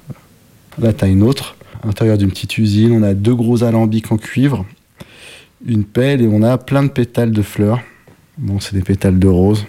[0.78, 4.12] Là, tu as une autre, à l'intérieur d'une petite usine, on a deux gros alambics
[4.12, 4.66] en cuivre,
[5.64, 7.80] une pelle et on a plein de pétales de fleurs.
[8.36, 9.64] Bon, c'est des pétales de rose.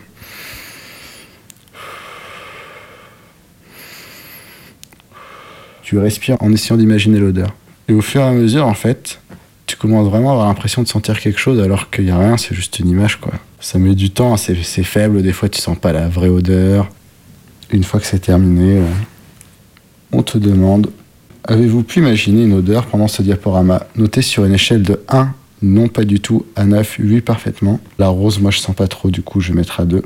[5.89, 7.55] Tu respires en essayant d'imaginer l'odeur.
[7.87, 9.19] Et au fur et à mesure, en fait,
[9.65, 12.37] tu commences vraiment à avoir l'impression de sentir quelque chose alors qu'il n'y a rien,
[12.37, 13.33] c'est juste une image, quoi.
[13.59, 16.89] Ça met du temps, c'est faible, des fois tu sens pas la vraie odeur.
[17.71, 18.85] Une fois que c'est terminé, euh,
[20.11, 20.91] on te demande
[21.45, 23.87] avez-vous pu imaginer une odeur pendant ce diaporama?
[23.95, 27.79] Notez sur une échelle de 1, non pas du tout, à 9, 8 parfaitement.
[27.97, 30.03] La rose, moi je sens pas trop, du coup je vais mettre à 2.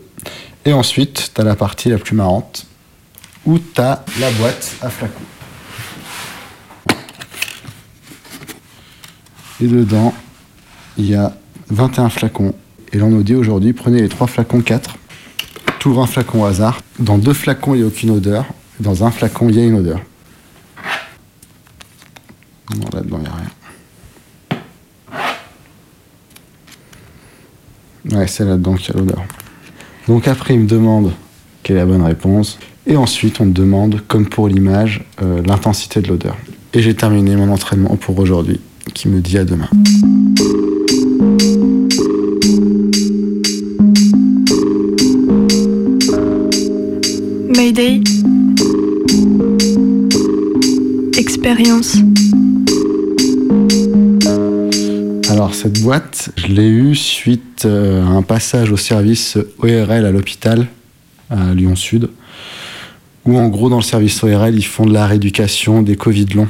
[0.63, 2.67] Et ensuite, tu as la partie la plus marrante,
[3.45, 5.19] où tu as la boîte à flacons.
[9.63, 10.13] Et dedans,
[10.97, 11.33] il y a
[11.69, 12.53] 21 flacons.
[12.91, 14.97] Et l'on nous dit aujourd'hui, prenez les 3 flacons 4,
[15.79, 16.81] t'ouvres un flacon au hasard.
[16.99, 18.45] Dans deux flacons, il n'y a aucune odeur.
[18.81, 20.01] Dans un flacon, il y a une odeur.
[22.75, 23.35] Non, là-dedans, il n'y a
[28.11, 28.19] rien.
[28.19, 29.23] Ouais, c'est là-dedans qu'il y a l'odeur.
[30.09, 31.13] Donc après, il me demande
[31.63, 32.59] quelle est la bonne réponse.
[32.85, 36.35] Et ensuite, on me demande, comme pour l'image, euh, l'intensité de l'odeur.
[36.73, 38.59] Et j'ai terminé mon entraînement pour aujourd'hui,
[38.93, 39.69] qui me dit à demain.
[47.55, 48.01] Mayday.
[51.17, 51.97] Expérience.
[55.29, 60.11] Alors cette boîte, je l'ai eue suite euh, à un passage au service ORL à
[60.11, 60.67] l'hôpital
[61.29, 62.09] à Lyon Sud,
[63.25, 66.49] où en gros dans le service ORL ils font de la rééducation des Covid longs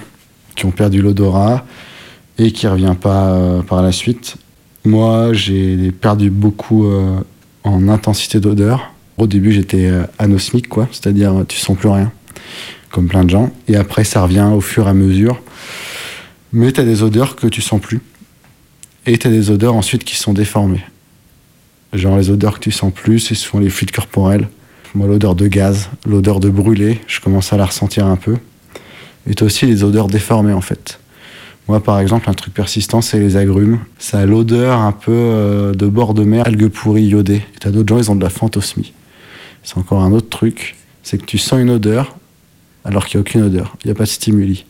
[0.55, 1.65] qui ont perdu l'odorat
[2.37, 4.37] et qui revient pas euh, par la suite.
[4.85, 7.19] Moi j'ai perdu beaucoup euh,
[7.63, 8.91] en intensité d'odeur.
[9.17, 12.11] Au début j'étais euh, anosmique quoi, c'est-à-dire tu sens plus rien,
[12.91, 13.51] comme plein de gens.
[13.67, 15.41] Et après ça revient au fur et à mesure.
[16.51, 18.01] Mais tu as des odeurs que tu sens plus.
[19.05, 20.83] Et tu as des odeurs ensuite qui sont déformées.
[21.93, 24.47] Genre les odeurs que tu sens plus, c'est souvent les fluides corporels.
[24.95, 28.37] Moi, l'odeur de gaz, l'odeur de brûlé, je commence à la ressentir un peu.
[29.27, 30.99] Et as aussi les odeurs déformées en fait.
[31.67, 33.79] Moi, par exemple, un truc persistant, c'est les agrumes.
[33.97, 37.41] Ça a l'odeur un peu euh, de bord de mer, algues pourries iodées.
[37.59, 38.93] T'as d'autres gens, ils ont de la phantosmie.
[39.63, 42.17] C'est encore un autre truc, c'est que tu sens une odeur
[42.83, 43.77] alors qu'il n'y a aucune odeur.
[43.83, 44.65] Il n'y a pas de stimuli.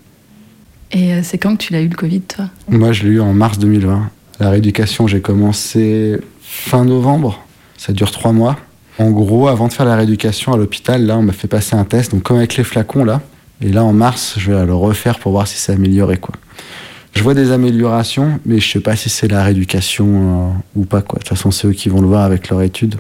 [0.92, 2.46] Et euh, c'est quand que tu l'as eu le Covid, toi?
[2.70, 4.12] Moi, je l'ai eu en mars 2020.
[4.40, 7.42] La rééducation, j'ai commencé fin novembre.
[7.78, 8.58] Ça dure trois mois.
[9.00, 11.84] En gros, avant de faire la rééducation à l'hôpital, là, on m'a fait passer un
[11.84, 13.22] test, donc comme avec les flacons, là.
[13.62, 16.36] Et là, en mars, je vais le refaire pour voir si c'est amélioré, quoi.
[17.14, 21.02] Je vois des améliorations, mais je sais pas si c'est la rééducation euh, ou pas,
[21.02, 21.20] quoi.
[21.20, 22.96] De toute façon, c'est eux qui vont le voir avec leur étude.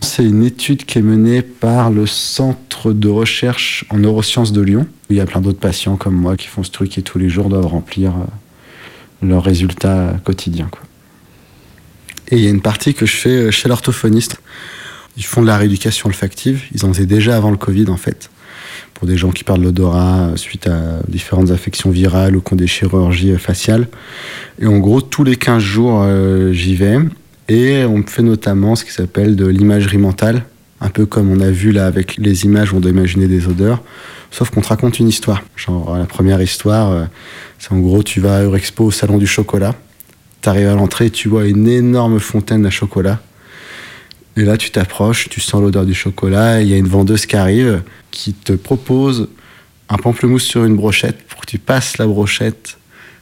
[0.00, 4.86] C'est une étude qui est menée par le Centre de recherche en neurosciences de Lyon.
[5.10, 7.28] Il y a plein d'autres patients comme moi qui font ce truc et tous les
[7.28, 10.68] jours doivent remplir euh, leurs résultats quotidiens.
[10.70, 10.80] Quoi.
[12.30, 14.40] Et il y a une partie que je fais euh, chez l'orthophoniste.
[15.16, 16.62] Ils font de la rééducation olfactive.
[16.72, 18.30] Ils en faisaient déjà avant le Covid, en fait.
[19.00, 22.56] Pour des gens qui perdent l'odorat euh, suite à différentes affections virales ou qui ont
[22.56, 23.88] des chirurgies faciales.
[24.60, 26.06] Et en gros, tous les 15 jours,
[26.52, 26.98] j'y vais.
[27.50, 30.44] Et on fait notamment ce qui s'appelle de l'imagerie mentale,
[30.80, 33.82] un peu comme on a vu là avec les images on doit imaginer des odeurs,
[34.30, 35.42] sauf qu'on te raconte une histoire.
[35.56, 37.04] Genre la première histoire, euh,
[37.58, 39.74] c'est en gros tu vas à Eurexpo au salon du chocolat,
[40.42, 43.20] tu arrives à l'entrée, tu vois une énorme fontaine à chocolat.
[44.36, 47.34] Et là tu t'approches, tu sens l'odeur du chocolat, il y a une vendeuse qui
[47.34, 47.82] arrive
[48.20, 49.28] qui te propose
[49.88, 52.78] un pamplemousse sur une brochette pour que tu passes la brochette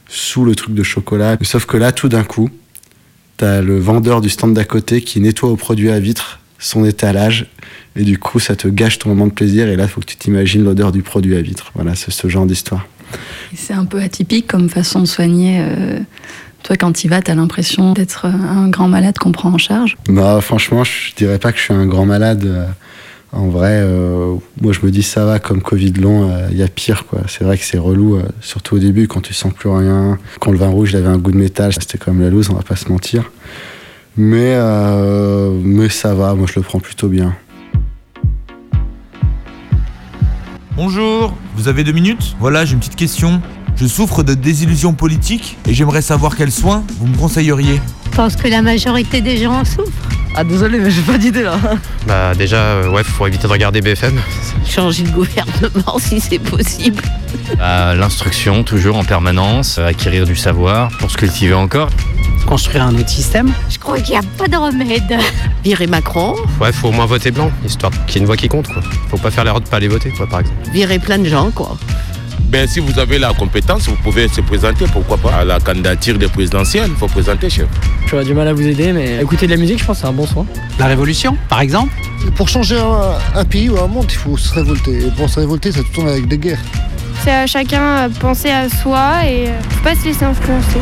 [0.07, 1.37] sous le truc de chocolat.
[1.41, 2.49] Sauf que là tout d'un coup,
[3.39, 7.45] T'as le vendeur du stand d'à côté qui nettoie au produit à vitre son étalage.
[7.95, 9.69] Et du coup, ça te gâche ton moment de plaisir.
[9.69, 11.71] Et là, il faut que tu t'imagines l'odeur du produit à vitre.
[11.73, 12.85] Voilà, c'est ce genre d'histoire.
[13.55, 15.59] C'est un peu atypique comme façon de soigner.
[15.61, 15.99] Euh,
[16.63, 19.57] toi, quand tu y vas, tu as l'impression d'être un grand malade qu'on prend en
[19.57, 22.67] charge Non, franchement, je dirais pas que je suis un grand malade.
[23.33, 26.63] Euh, en vrai, euh, moi je me dis ça va, comme Covid long, il y
[26.63, 27.21] a pire quoi.
[27.27, 30.17] C'est vrai que c'est relou, surtout au début quand tu sens plus rien.
[30.39, 32.55] Quand le vin rouge il avait un goût de métal, c'était comme la loose, on
[32.55, 33.31] va pas se mentir.
[34.17, 34.57] Mais,
[35.63, 37.35] mais ça va, moi je le prends plutôt bien.
[40.75, 42.35] Bonjour, vous avez deux minutes?
[42.39, 43.41] Voilà, j'ai une petite question.
[43.79, 47.79] Je souffre de désillusion politique et j'aimerais savoir quels soins vous me conseilleriez.
[48.11, 49.89] Je pense que la majorité des gens en souffrent.
[50.35, 51.57] Ah désolé, mais j'ai pas d'idée là.
[52.05, 54.19] Bah déjà, euh, ouais, faut éviter de regarder BFM.
[54.67, 57.01] Changer de gouvernement si c'est possible.
[57.57, 61.89] Bah, L'instruction, toujours en permanence, euh, acquérir du savoir pour se cultiver encore.
[62.45, 65.17] Construire un autre système Je crois qu'il n'y a pas de remède.
[65.63, 66.35] Virer Macron.
[66.59, 68.81] Ouais, faut au moins voter blanc, histoire qu'il y ait une voix qui compte, quoi.
[69.09, 70.57] Faut pas faire l'erreur de pas aller voter, quoi, par exemple.
[70.73, 71.77] Virer plein de gens, quoi.
[72.49, 76.17] Ben, si vous avez la compétence, vous pouvez se présenter, pourquoi pas, à la candidature
[76.17, 76.89] des présidentielles.
[76.89, 77.67] Il faut présenter, chef.
[78.07, 80.07] J'aurais du mal à vous aider, mais écouter de la musique, je pense que c'est
[80.07, 80.47] un bon soin.
[80.79, 81.93] La révolution, par exemple?
[82.35, 84.97] Pour changer un, un, pays ou un monde, il faut se révolter.
[84.97, 86.57] Et pour se révolter, ça tourne avec des guerres.
[87.23, 90.79] C'est à chacun de penser à soi et faut pas se laisser influencer.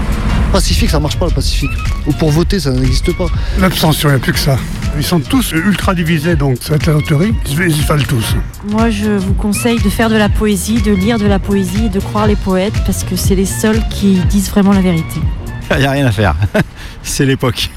[0.51, 1.71] Pacifique, ça marche pas le pacifique.
[2.05, 3.25] Ou pour voter, ça n'existe pas.
[3.59, 4.57] L'abstention, il n'y a plus que ça.
[4.95, 7.33] Ils sont tous ultra divisés, donc ça va être la loterie.
[7.49, 8.35] Ils y fallent tous.
[8.69, 11.99] Moi, je vous conseille de faire de la poésie, de lire de la poésie, de
[11.99, 15.19] croire les poètes, parce que c'est les seuls qui disent vraiment la vérité.
[15.71, 16.35] Il n'y a rien à faire.
[17.03, 17.69] c'est l'époque.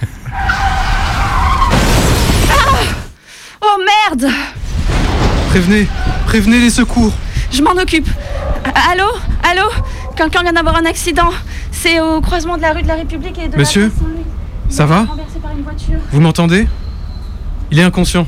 [2.48, 2.56] Ah
[3.62, 3.78] oh
[4.10, 4.32] merde
[5.48, 5.88] Prévenez,
[6.26, 7.12] prévenez les secours.
[7.50, 8.08] Je m'en occupe.
[8.90, 9.06] Allô?
[9.42, 9.68] Allô?
[10.16, 11.30] Quelqu'un vient d'avoir un accident.
[11.72, 13.90] C'est au croisement de la rue de la République et de Monsieur?
[14.68, 15.06] la Ça va?
[16.12, 16.68] Vous m'entendez?
[17.70, 18.26] Il est inconscient.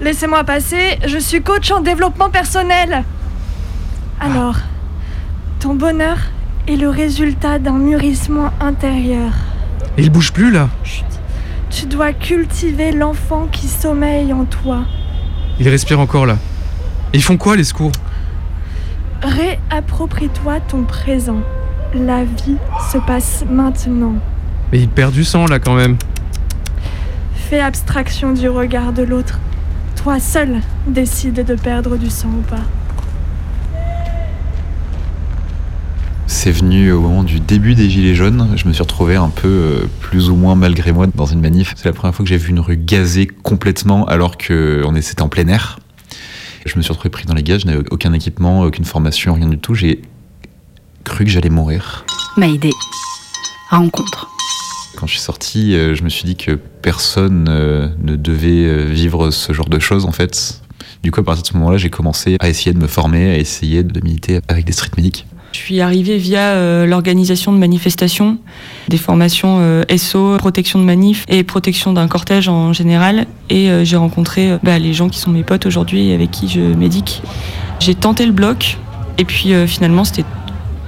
[0.00, 3.04] Laissez-moi passer, je suis coach en développement personnel.
[4.20, 4.56] Alors,
[5.58, 6.18] ton bonheur
[6.68, 9.32] est le résultat d'un mûrissement intérieur.
[9.96, 11.04] Et il bouge plus là Chut.
[11.70, 14.84] Tu dois cultiver l'enfant qui sommeille en toi.
[15.58, 16.36] Il respire encore là.
[17.12, 17.92] Et ils font quoi les secours?
[19.22, 21.40] Réapproprie-toi ton présent.
[21.94, 22.56] La vie
[22.92, 24.14] se passe maintenant.
[24.72, 25.96] Mais il perd du sang là quand même.
[27.34, 29.40] Fais abstraction du regard de l'autre.
[29.94, 32.62] Toi seul décide de perdre du sang ou pas.
[36.26, 38.52] C'est venu au moment du début des Gilets jaunes.
[38.56, 41.72] Je me suis retrouvé un peu euh, plus ou moins malgré moi dans une manif.
[41.76, 45.28] C'est la première fois que j'ai vu une rue gazée complètement alors qu'on était en
[45.28, 45.78] plein air.
[46.66, 49.48] Je me suis retrouvé pris dans les gaz, je n'avais aucun équipement, aucune formation, rien
[49.48, 49.74] du tout.
[49.74, 50.02] J'ai
[51.04, 52.04] cru que j'allais mourir.
[52.36, 52.72] Mayday.
[53.70, 54.28] Rencontre.
[54.96, 59.30] Quand je suis sorti, euh, je me suis dit que personne euh, ne devait vivre
[59.30, 60.60] ce genre de choses en fait.
[61.04, 63.38] Du coup, à partir de ce moment-là, j'ai commencé à essayer de me former, à
[63.38, 65.24] essayer de militer avec des street medics.
[65.56, 68.36] Je suis arrivée via euh, l'organisation de manifestations,
[68.88, 73.26] des formations euh, SO, protection de manif et protection d'un cortège en général.
[73.48, 76.46] Et euh, j'ai rencontré bah, les gens qui sont mes potes aujourd'hui et avec qui
[76.46, 77.22] je médique.
[77.80, 78.76] J'ai tenté le bloc
[79.16, 80.24] et puis finalement c'était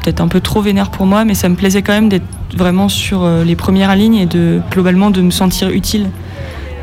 [0.02, 2.90] peut-être un peu trop vénère pour moi, mais ça me plaisait quand même d'être vraiment
[2.90, 6.10] sur les premières lignes et de globalement de me sentir utile.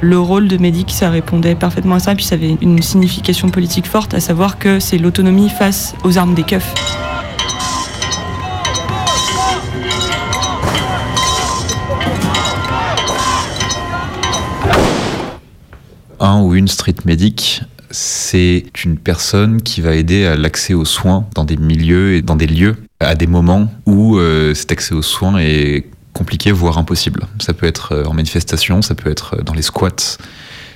[0.02, 3.86] Le rôle de médic, ça répondait parfaitement à ça, puis ça avait une signification politique
[3.86, 6.74] forte, à savoir que c'est l'autonomie face aux armes des keufs.
[16.22, 21.58] Une street medic, c'est une personne qui va aider à l'accès aux soins dans des
[21.58, 25.86] milieux et dans des lieux à des moments où euh, cet accès aux soins est
[26.14, 27.28] compliqué, voire impossible.
[27.40, 30.18] Ça peut être euh, en manifestation, ça peut être dans les squats,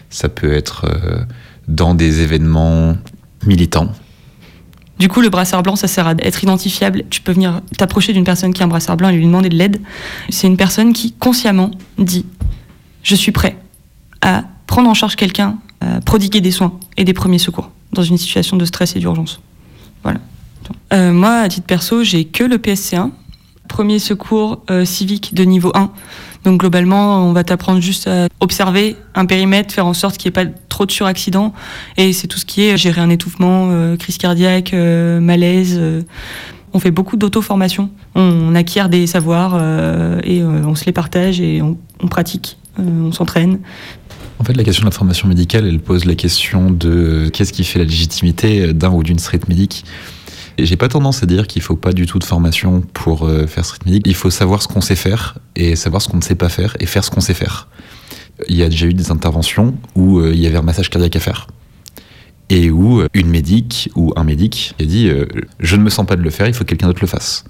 [0.10, 1.24] ça peut être euh,
[1.68, 2.96] dans des événements
[3.46, 3.92] militants.
[5.00, 7.04] Du coup, le brassard blanc, ça sert à être identifiable.
[7.10, 9.56] Tu peux venir t'approcher d'une personne qui a un brassard blanc et lui demander de
[9.56, 9.80] l'aide.
[10.30, 12.26] C'est une personne qui consciemment dit
[13.02, 13.58] Je suis prêt
[14.22, 18.20] à prendre en charge quelqu'un, à prodiguer des soins et des premiers secours dans une
[18.20, 19.42] situation de stress et d'urgence.
[20.04, 20.20] Voilà.
[20.94, 23.10] Euh, moi, à titre perso, j'ai que le PSC1,
[23.68, 25.92] premier secours euh, civique de niveau 1.
[26.44, 30.40] Donc globalement, on va t'apprendre juste à observer un périmètre, faire en sorte qu'il n'y
[30.40, 31.52] ait pas trop de suraccidents.
[31.98, 35.78] Et c'est tout ce qui est gérer un étouffement, euh, crise cardiaque, euh, malaise.
[35.80, 36.04] euh.
[36.74, 37.90] On fait beaucoup d'auto-formation.
[38.16, 43.08] On, acquiert des savoirs euh, et euh, on se les partage et on, pratique, euh,
[43.08, 43.60] on s'entraîne.
[44.40, 47.66] En fait, la question de la formation médicale, elle pose la question de qu'est-ce qui
[47.66, 49.84] fait la légitimité d'un ou d'une street medic.
[50.58, 53.48] Et j'ai pas tendance à dire qu'il faut pas du tout de formation pour euh,
[53.48, 54.04] faire street medic.
[54.06, 56.76] Il faut savoir ce qu'on sait faire et savoir ce qu'on ne sait pas faire
[56.80, 57.68] et faire ce qu'on sait faire.
[58.48, 61.18] Il y a déjà eu des interventions où euh, il y avait un massage cardiaque
[61.18, 61.48] à faire
[62.50, 65.10] et où euh, une médic ou un médic a dit
[65.60, 67.44] je ne me sens pas de le faire, il faut que quelqu'un d'autre le fasse.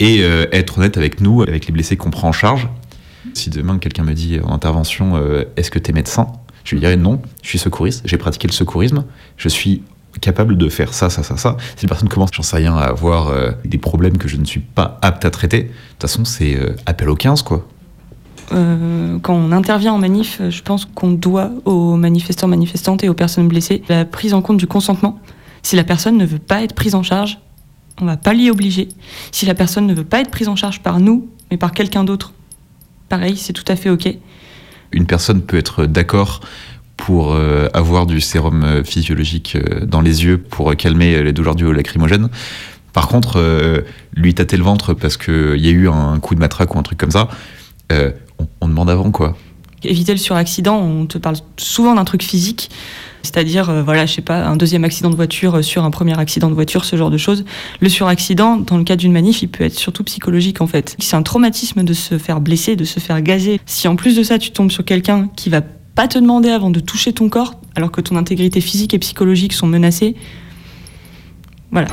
[0.00, 0.20] Et
[0.52, 2.68] être honnête avec nous, avec les blessés qu'on prend en charge.
[3.34, 6.28] Si demain quelqu'un me dit en intervention euh, est-ce que tu es médecin?
[6.64, 9.04] Je lui dirais non, je suis secouriste, j'ai pratiqué le secourisme,
[9.36, 9.82] je suis
[10.20, 11.56] capable de faire ça, ça, ça, ça.
[11.76, 14.44] Si la personne commence, j'en sais rien, à avoir euh, des problèmes que je ne
[14.44, 17.66] suis pas apte à traiter, de toute façon c'est euh, appel au 15 quoi.
[18.50, 23.48] Quand on intervient en manif, je pense qu'on doit aux manifestants, manifestantes et aux personnes
[23.48, 25.18] blessées la prise en compte du consentement.
[25.62, 27.38] Si la personne ne veut pas être prise en charge,
[28.00, 28.88] on va pas l'y obliger.
[29.32, 32.04] Si la personne ne veut pas être prise en charge par nous, mais par quelqu'un
[32.04, 32.32] d'autre,
[33.18, 34.08] pareil, c'est tout à fait ok.
[34.90, 36.40] Une personne peut être d'accord
[36.96, 41.54] pour euh, avoir du sérum euh, physiologique euh, dans les yeux pour calmer les douleurs
[41.54, 42.28] dues au lacrymogène.
[42.92, 43.82] Par contre, euh,
[44.14, 46.82] lui tâter le ventre parce qu'il y a eu un coup de matraque ou un
[46.82, 47.28] truc comme ça,
[47.92, 48.10] euh,
[48.40, 49.36] on, on demande avant quoi.
[49.84, 52.70] Éviter le suraccident, on te parle souvent d'un truc physique,
[53.24, 56.18] c'est-à-dire, euh, voilà, je sais pas, un deuxième accident de voiture euh, sur un premier
[56.18, 57.44] accident de voiture, ce genre de choses.
[57.80, 60.94] Le suraccident, dans le cas d'une manif, il peut être surtout psychologique en fait.
[60.98, 63.60] C'est un traumatisme de se faire blesser, de se faire gazer.
[63.66, 65.62] Si en plus de ça, tu tombes sur quelqu'un qui va
[65.94, 69.52] pas te demander avant de toucher ton corps, alors que ton intégrité physique et psychologique
[69.52, 70.16] sont menacées,
[71.70, 71.88] voilà.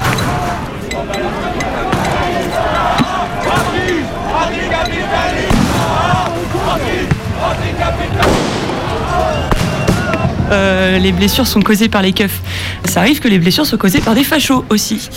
[10.52, 12.42] Euh, les blessures sont causées par les keufs.
[12.86, 15.10] Ça arrive que les blessures soient causées par des fachos aussi.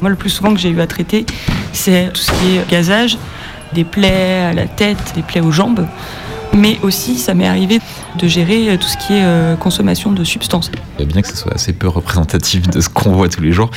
[0.00, 1.24] Moi, le plus souvent que j'ai eu à traiter,
[1.72, 3.16] c'est tout ce qui est gazage,
[3.72, 5.86] des plaies à la tête, des plaies aux jambes.
[6.52, 7.80] Mais aussi, ça m'est arrivé
[8.18, 10.70] de gérer tout ce qui est euh, consommation de substances.
[10.98, 13.70] Bien que ce soit assez peu représentatif de ce qu'on voit tous les jours,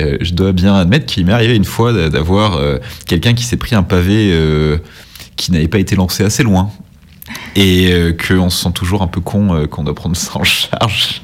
[0.00, 3.44] euh, je dois bien admettre qu'il m'est arrivé une fois d'a- d'avoir euh, quelqu'un qui
[3.44, 4.78] s'est pris un pavé euh,
[5.36, 6.70] qui n'avait pas été lancé assez loin.
[7.54, 10.44] Et euh, qu'on se sent toujours un peu con euh, qu'on doit prendre ça en
[10.44, 11.22] charge.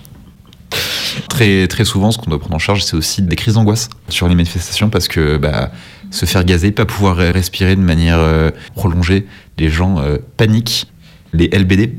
[1.29, 4.35] Très, souvent, ce qu'on doit prendre en charge, c'est aussi des crises d'angoisse sur les
[4.35, 5.73] manifestations parce que bah,
[6.11, 9.27] se faire gazer, pas pouvoir respirer de manière euh, prolongée,
[9.59, 10.03] les gens
[10.37, 10.87] paniquent.
[11.33, 11.99] Les LBD,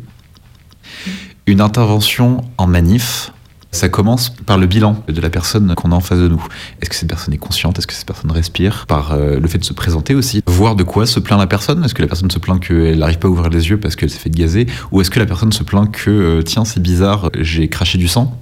[1.45, 3.31] une intervention en manif,
[3.71, 6.43] ça commence par le bilan de la personne qu'on a en face de nous.
[6.81, 7.77] Est-ce que cette personne est consciente?
[7.77, 8.85] Est-ce que cette personne respire?
[8.87, 10.41] Par euh, le fait de se présenter aussi.
[10.47, 11.83] Voir de quoi se plaint la personne?
[11.83, 14.09] Est-ce que la personne se plaint qu'elle n'arrive pas à ouvrir les yeux parce qu'elle
[14.09, 14.65] s'est fait gazer?
[14.91, 18.07] Ou est-ce que la personne se plaint que, euh, tiens, c'est bizarre, j'ai craché du
[18.07, 18.39] sang?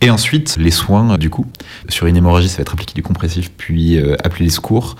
[0.00, 1.46] Et ensuite, les soins, du coup.
[1.88, 4.96] Sur une hémorragie, ça va être appliquer du compressif, puis euh, appeler les secours.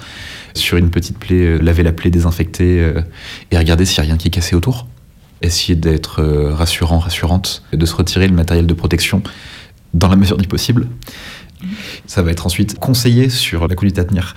[0.54, 2.92] Sur une petite plaie, laver la plaie, désinfecter,
[3.50, 4.86] et regarder s'il n'y a rien qui est cassé autour.
[5.42, 9.22] Essayer d'être euh, rassurant, rassurante, et de se retirer le matériel de protection
[9.94, 10.88] dans la mesure du possible.
[12.06, 14.34] Ça va être ensuite conseillé sur la conduite à tenir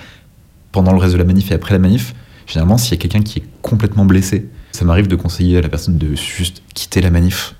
[0.71, 2.13] pendant le reste de la manif et après la manif.
[2.47, 5.69] Généralement, s'il y a quelqu'un qui est complètement blessé, ça m'arrive de conseiller à la
[5.69, 7.55] personne de juste quitter la manif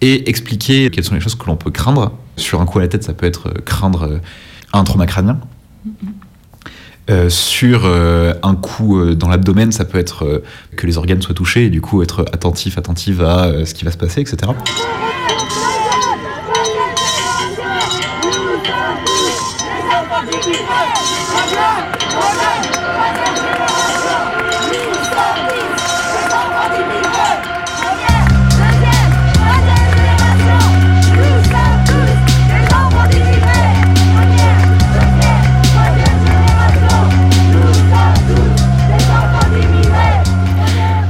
[0.00, 2.12] et expliquer quelles sont les choses que l'on peut craindre.
[2.36, 4.18] Sur un coup à la tête, ça peut être euh, craindre euh,
[4.72, 5.40] un trauma crânien.
[7.08, 10.42] Euh, sur euh, un coup euh, dans l'abdomen, ça peut être
[10.76, 13.92] que les organes soient touchés et du coup être attentif, attentive à ce qui va
[13.92, 14.52] se passer, etc.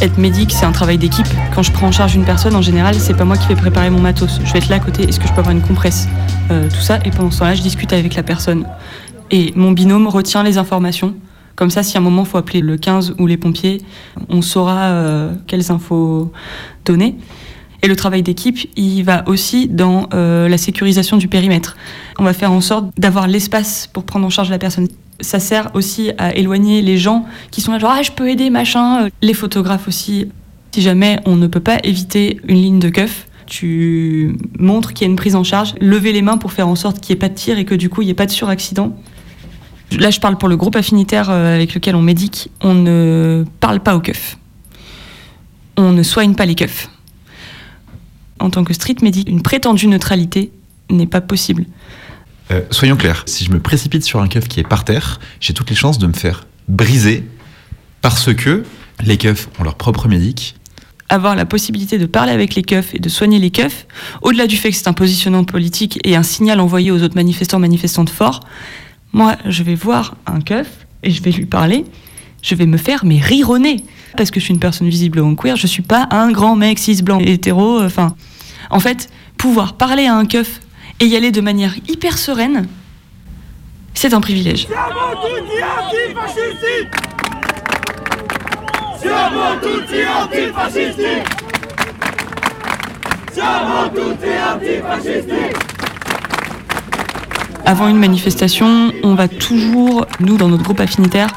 [0.07, 1.27] Être médic, c'est un travail d'équipe.
[1.53, 3.91] Quand je prends en charge une personne, en général, c'est pas moi qui vais préparer
[3.91, 4.39] mon matos.
[4.45, 5.03] Je vais être là à côté.
[5.03, 6.07] Est-ce que je peux avoir une compresse?
[6.53, 7.01] Euh, Tout ça.
[7.05, 8.67] Et pendant ce temps-là, je discute avec la personne.
[9.33, 11.17] Et mon binôme retient les informations.
[11.57, 13.83] Comme ça, si à un moment il faut appeler le 15 ou les pompiers,
[14.29, 16.31] on saura euh, quelles infos
[16.85, 17.17] donner.
[17.83, 21.77] Et le travail d'équipe, il va aussi dans euh, la sécurisation du périmètre.
[22.21, 24.87] On va faire en sorte d'avoir l'espace pour prendre en charge la personne.
[25.21, 28.51] Ça sert aussi à éloigner les gens qui sont là, genre, ah, je peux aider,
[28.51, 29.09] machin.
[29.23, 30.29] Les photographes aussi.
[30.73, 35.09] Si jamais on ne peut pas éviter une ligne de keuf, tu montres qu'il y
[35.09, 37.21] a une prise en charge, lever les mains pour faire en sorte qu'il n'y ait
[37.21, 38.95] pas de tir et que du coup, il n'y ait pas de suraccident.
[39.93, 42.51] Là, je parle pour le groupe affinitaire euh, avec lequel on médique.
[42.61, 44.37] On ne parle pas aux keufs.
[45.77, 46.91] On ne soigne pas les keufs.
[48.41, 50.51] En tant que street medic, une prétendue neutralité
[50.91, 51.65] n'est pas possible.
[52.51, 55.53] Euh, soyons clairs, si je me précipite sur un keuf qui est par terre, j'ai
[55.53, 57.25] toutes les chances de me faire briser
[58.03, 58.65] parce que
[59.03, 60.55] les keufs ont leur propre médic.
[61.09, 63.87] Avoir la possibilité de parler avec les keufs et de soigner les keufs,
[64.23, 67.59] au-delà du fait que c'est un positionnement politique et un signal envoyé aux autres manifestants,
[67.59, 68.41] manifestantes forts,
[69.13, 70.69] moi, je vais voir un keuf
[71.03, 71.85] et je vais lui parler,
[72.43, 73.83] je vais me faire mais rironner.
[74.17, 76.79] Parce que je suis une personne visible en queer, je suis pas un grand mec
[76.79, 77.81] cis blanc hétéro.
[77.83, 78.15] Enfin,
[78.71, 80.61] en fait, pouvoir parler à un keuf
[81.01, 82.67] et y aller de manière hyper sereine,
[83.95, 84.69] c'est un privilège.
[97.65, 101.29] Avant une manifestation, on va toujours, nous, dans notre groupe affinitaire,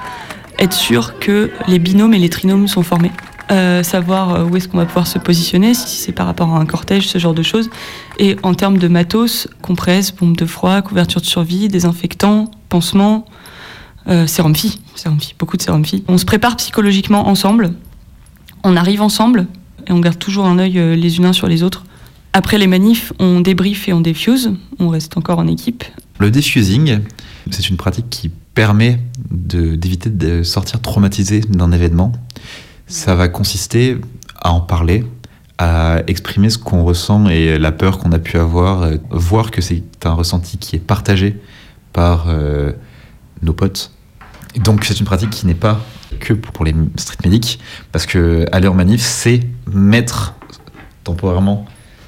[0.60, 3.12] être sûr que les binômes et les trinômes sont formés.
[3.52, 6.60] Euh, savoir euh, où est-ce qu'on va pouvoir se positionner, si c'est par rapport à
[6.60, 7.72] un cortège, ce genre de choses.
[8.20, 13.26] Et en termes de matos, compresse, bombe de froid, couverture de survie, désinfectant, pansement,
[14.08, 14.80] euh, sérum phi,
[15.38, 16.04] beaucoup de sérum phi.
[16.08, 17.72] On se prépare psychologiquement ensemble,
[18.64, 19.48] on arrive ensemble
[19.88, 21.86] et on garde toujours un œil euh, les unes sur les autres.
[22.34, 25.84] Après les manifs, on débrief et on défuse, on reste encore en équipe.
[26.20, 27.00] Le diffusing,
[27.50, 29.00] c'est une pratique qui permet
[29.32, 32.12] d'éviter de, sortir traumatisé d'un événement.
[32.90, 33.98] Ça va consister
[34.36, 35.06] à en parler,
[35.60, 39.62] à exprimer ce qu'on ressent et la peur qu'on a pu avoir, euh, voir que
[39.62, 41.40] c'est un ressenti qui est partagé
[41.94, 42.72] par euh,
[43.44, 43.92] nos potes.
[44.56, 45.80] Donc c'est une pratique qui n'est pas
[46.20, 47.60] que pour les street medics,
[47.92, 50.34] parce que aller en manif, c'est mettre
[51.04, 51.66] temporairement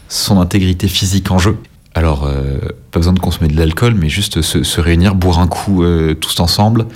[0.10, 1.60] son intégrité physique en jeu.
[1.94, 2.58] Alors, euh,
[2.90, 5.84] pas besoin de consommer de l'alcool, mais juste se, réunir, boire un coup
[6.20, 6.88] tous ensemble,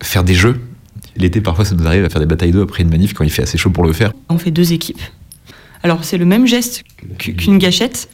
[0.00, 0.58] faire des jeux.
[1.16, 3.30] L'été, parfois, ça nous arrive à faire des batailles d'eau après une manif quand il
[3.30, 4.12] fait assez chaud pour le faire.
[4.28, 5.00] On fait deux équipes.
[5.82, 6.82] Alors c'est le même geste
[7.18, 8.08] qu- qu'une gâchette,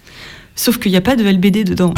[0.57, 1.95] sauf qu'il n'y a pas de LBD dedans.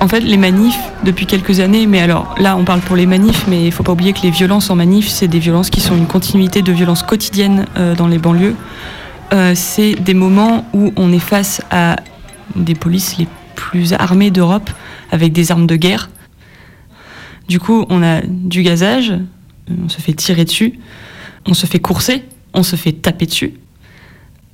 [0.00, 3.46] En fait, les manifs, depuis quelques années, mais alors là, on parle pour les manifs,
[3.48, 5.96] mais il faut pas oublier que les violences en manif, c'est des violences qui sont
[5.96, 8.54] une continuité de violences quotidiennes euh, dans les banlieues.
[9.32, 11.96] Euh, c'est des moments où on est face à
[12.56, 14.70] des polices les plus armées d'Europe,
[15.10, 16.08] avec des armes de guerre.
[17.48, 20.78] Du coup, on a du gazage, euh, on se fait tirer dessus,
[21.46, 22.24] on se fait courser,
[22.54, 23.54] on se fait taper dessus.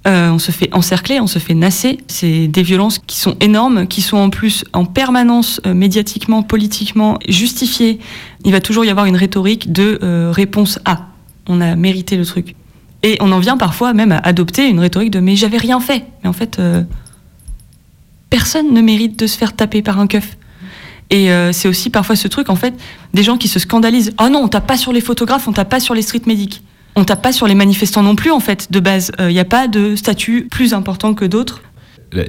[0.07, 1.99] Euh, on se fait encercler, on se fait nasser.
[2.09, 8.01] C'est des violences qui sont énormes, qui sont en plus en permanence médiatiquement, politiquement justifiées.
[8.45, 9.99] Il va toujours y avoir une rhétorique de
[10.31, 11.07] réponse à.
[11.47, 12.55] On a mérité le truc.
[13.05, 16.07] Et on en vient parfois même à adopter une rhétorique de mais j'avais rien fait.
[16.23, 16.83] Mais en fait, euh,
[18.31, 20.39] personne ne mérite de se faire taper par un keuf.
[21.11, 22.73] Et euh, c'est aussi parfois ce truc, en fait,
[23.13, 24.15] des gens qui se scandalisent.
[24.19, 26.63] Oh non, on tape pas sur les photographes, on tape pas sur les street medics.
[26.97, 29.13] On tape pas sur les manifestants non plus, en fait, de base.
[29.19, 31.61] Il n'y a pas de statut plus important que d'autres.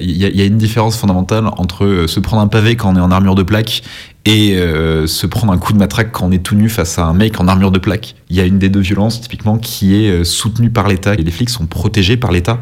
[0.00, 3.00] Il y, a- une différence fondamentale entre euh, se prendre un pavé quand on est
[3.00, 3.82] en armure de plaque
[4.24, 7.04] et euh, se prendre un coup de matraque quand on est tout nu face à
[7.06, 8.16] un mec en armure de plaque.
[8.28, 11.22] Il y a une des deux violences typiquement qui est euh, soutenue par l'État et
[11.22, 12.58] les flics sont protégés par l'État.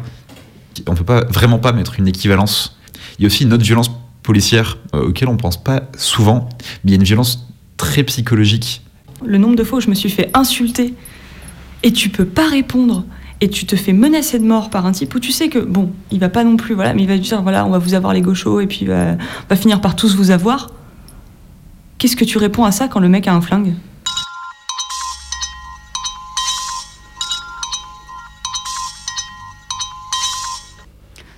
[0.87, 2.77] On peut pas vraiment pas mettre une équivalence.
[3.17, 3.89] Il y a aussi une autre violence
[4.23, 6.49] policière euh, auquel on pense pas souvent,
[6.83, 7.47] mais il y a une violence
[7.77, 8.81] très psychologique.
[9.25, 10.93] Le nombre de fois où je me suis fait insulter
[11.83, 13.05] et tu peux pas répondre
[13.41, 15.91] et tu te fais menacer de mort par un type où tu sais que, bon,
[16.11, 18.13] il va pas non plus, voilà, mais il va dire, voilà, on va vous avoir
[18.13, 19.17] les gauchos et puis on
[19.49, 20.71] va finir par tous vous avoir.
[21.97, 23.73] Qu'est-ce que tu réponds à ça quand le mec a un flingue?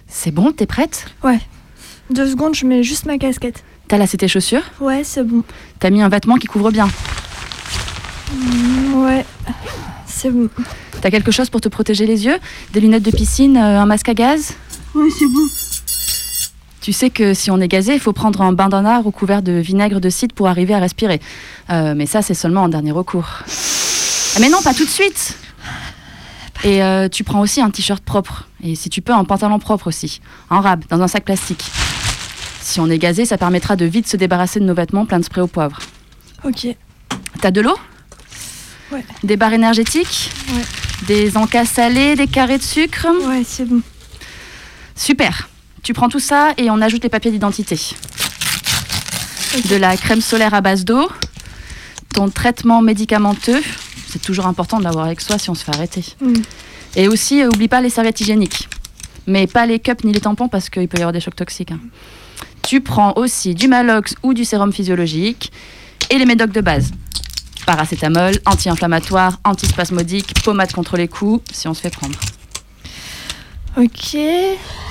[0.08, 1.06] C'est bon, t'es prête?
[1.24, 1.39] Ouais.
[2.10, 3.64] Deux secondes, je mets juste ma casquette.
[3.88, 4.64] T'as lassé tes chaussures?
[4.82, 5.43] Ouais, c'est bon.
[5.80, 6.89] T'as mis un vêtement qui couvre bien?
[8.34, 9.26] Mm, ouais.
[10.06, 10.50] C'est bon.
[11.02, 12.38] T'as quelque chose pour te protéger les yeux?
[12.74, 14.54] Des lunettes de piscine, euh, un masque à gaz?
[14.95, 15.48] Ouais, c'est bon.
[16.82, 19.41] Tu sais que si on est gazé, il faut prendre un bain d'un arbre couvert
[19.41, 21.20] de vinaigre de cidre pour arriver à respirer.
[21.70, 23.28] Euh, mais ça, c'est seulement en dernier recours.
[24.36, 25.38] Ah, Mais non, pas tout de suite.
[26.64, 28.48] Et euh, tu prends aussi un t-shirt propre.
[28.64, 30.22] Et si tu peux, un pantalon propre aussi.
[30.50, 31.66] En rab, dans un sac plastique.
[32.62, 35.26] Si on est gazé, ça permettra de vite se débarrasser de nos vêtements pleins de
[35.26, 35.80] spray au poivre.
[36.43, 36.68] Ok.
[37.41, 37.76] T'as de l'eau?
[38.92, 39.04] Ouais.
[39.24, 40.64] Des barres énergétiques Ouais.
[41.08, 43.82] Des encas salés, des carrés de sucre Ouais, c'est bon.
[44.96, 45.50] Super.
[45.84, 47.80] Tu prends tout ça et on ajoute les papiers d'identité.
[49.70, 51.10] De la crème solaire à base d'eau,
[52.14, 53.62] ton traitement médicamenteux,
[54.10, 56.04] c'est toujours important de l'avoir avec soi si on se fait arrêter.
[56.22, 56.34] Mm.
[56.96, 58.68] Et aussi, euh, oublie pas les serviettes hygiéniques.
[59.28, 61.72] Mais pas les cups ni les tampons parce qu'il peut y avoir des chocs toxiques.
[61.72, 61.80] hein.
[62.64, 65.52] Tu prends aussi du Malox ou du sérum physiologique
[66.10, 66.92] et les médocs de base.
[67.68, 72.18] Paracétamol, anti-inflammatoire, antispasmodique, pommade contre les coups si on se fait prendre.
[73.76, 74.18] Ok,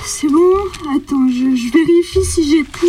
[0.05, 0.53] c'est bon.
[0.95, 2.85] Attends, je, je vérifie si j'ai tout.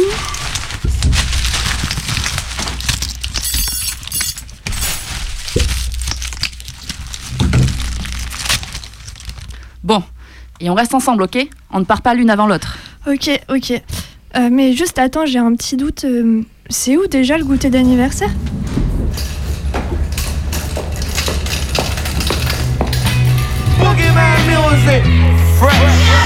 [9.83, 10.03] Bon,
[10.61, 11.49] et on reste ensemble, ok?
[11.71, 12.77] On ne part pas l'une avant l'autre.
[13.07, 13.73] Ok, ok.
[14.37, 16.05] Euh, mais juste attends, j'ai un petit doute.
[16.05, 18.31] euh, c'est où déjà le goûter d'anniversaire?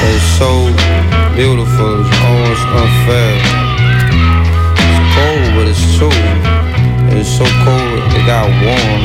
[0.05, 0.66] It's so
[1.35, 3.35] beautiful, it's almost unfair.
[4.83, 6.11] It's cold, but it's true.
[7.16, 9.03] It's so cold, it got warm.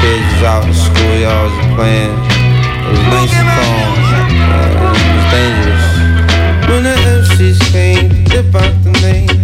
[0.00, 2.14] Kids was out in schoolyards playing.
[2.82, 3.94] It was nice and calm.
[4.34, 5.84] Yeah, it was dangerous.
[6.68, 9.43] When the MCs came, dip out the name.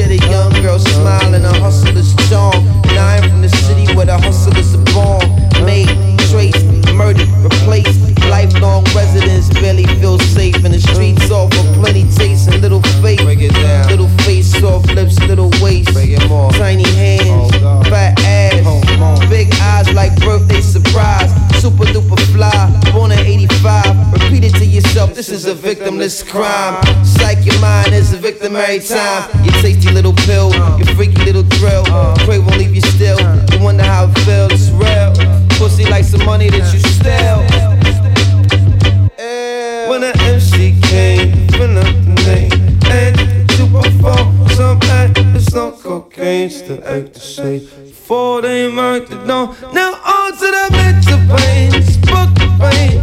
[0.00, 0.52] In the palm.
[0.52, 2.54] She had a young girl smiling, a hustler's charm.
[2.88, 5.24] And am from the city where the hustlers are born.
[5.64, 5.88] Made,
[6.30, 8.00] traced, murdered, replaced.
[8.28, 11.30] Lifelong residents barely feel safe in the streets.
[11.30, 13.20] Offer plenty taste and little faith.
[13.20, 15.92] Little face, soft lips, little waist.
[15.92, 17.50] Tiny hands,
[17.88, 21.30] fat ass, big eyes like birthday surprise.
[21.60, 24.12] Super duper fly, born in 85.
[24.12, 24.64] Repeat it to
[25.00, 26.76] yourself, this is a victimless crime.
[27.04, 29.30] Psych your mind is a victim every time.
[29.44, 31.84] Your tasty little pill, your freaky little thrill.
[32.26, 33.18] Pray won't leave you still.
[33.52, 35.12] You wonder how it feels, it's real.
[35.58, 37.40] Pussy like some money that you steal.
[39.88, 41.84] When the MC came, fill the
[42.26, 42.52] name.
[42.90, 43.16] And
[43.56, 47.60] to perform some act, it's no cocaine, still act the same.
[47.86, 51.70] Before they marked it down, now on to the mental pain.
[51.82, 53.02] Smoke the pain,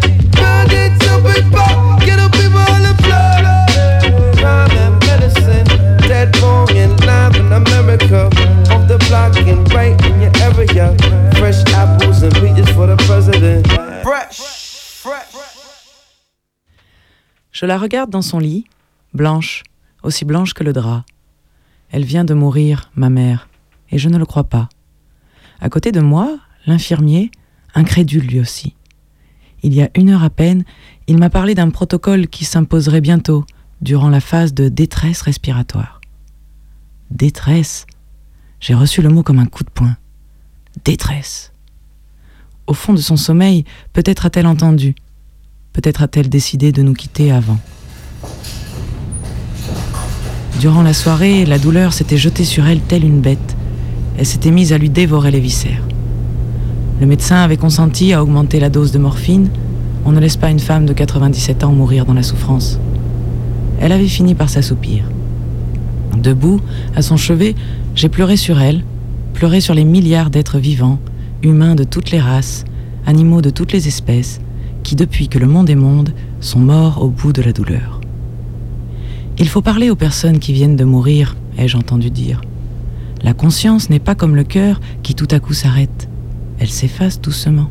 [17.59, 18.65] Je la regarde dans son lit,
[19.15, 19.63] blanche,
[20.03, 21.05] aussi blanche que le drap.
[21.89, 23.49] Elle vient de mourir, ma mère,
[23.89, 24.69] et je ne le crois pas.
[25.59, 26.37] À côté de moi,
[26.67, 27.31] l'infirmier,
[27.73, 28.76] incrédule lui aussi.
[29.63, 30.63] Il y a une heure à peine,
[31.07, 33.45] il m'a parlé d'un protocole qui s'imposerait bientôt,
[33.81, 36.01] durant la phase de détresse respiratoire.
[37.11, 37.85] Détresse
[38.59, 39.95] J'ai reçu le mot comme un coup de poing.
[40.83, 41.51] Détresse.
[42.65, 44.95] Au fond de son sommeil, peut-être a-t-elle entendu,
[45.73, 47.59] peut-être a-t-elle décidé de nous quitter avant.
[50.59, 53.55] Durant la soirée, la douleur s'était jetée sur elle telle une bête.
[54.17, 55.83] Elle s'était mise à lui dévorer les viscères.
[56.99, 59.49] Le médecin avait consenti à augmenter la dose de morphine.
[60.05, 62.79] On ne laisse pas une femme de 97 ans mourir dans la souffrance.
[63.79, 65.03] Elle avait fini par s'assoupir.
[66.17, 66.59] Debout,
[66.95, 67.53] à son chevet,
[67.93, 68.83] j'ai pleuré sur elle,
[69.35, 70.97] pleuré sur les milliards d'êtres vivants,
[71.43, 72.65] humains de toutes les races,
[73.05, 74.41] animaux de toutes les espèces,
[74.81, 78.01] qui depuis que le monde est monde, sont morts au bout de la douleur.
[79.37, 82.41] Il faut parler aux personnes qui viennent de mourir, ai-je entendu dire.
[83.21, 86.09] La conscience n'est pas comme le cœur qui tout à coup s'arrête.
[86.59, 87.69] Elle s'efface doucement.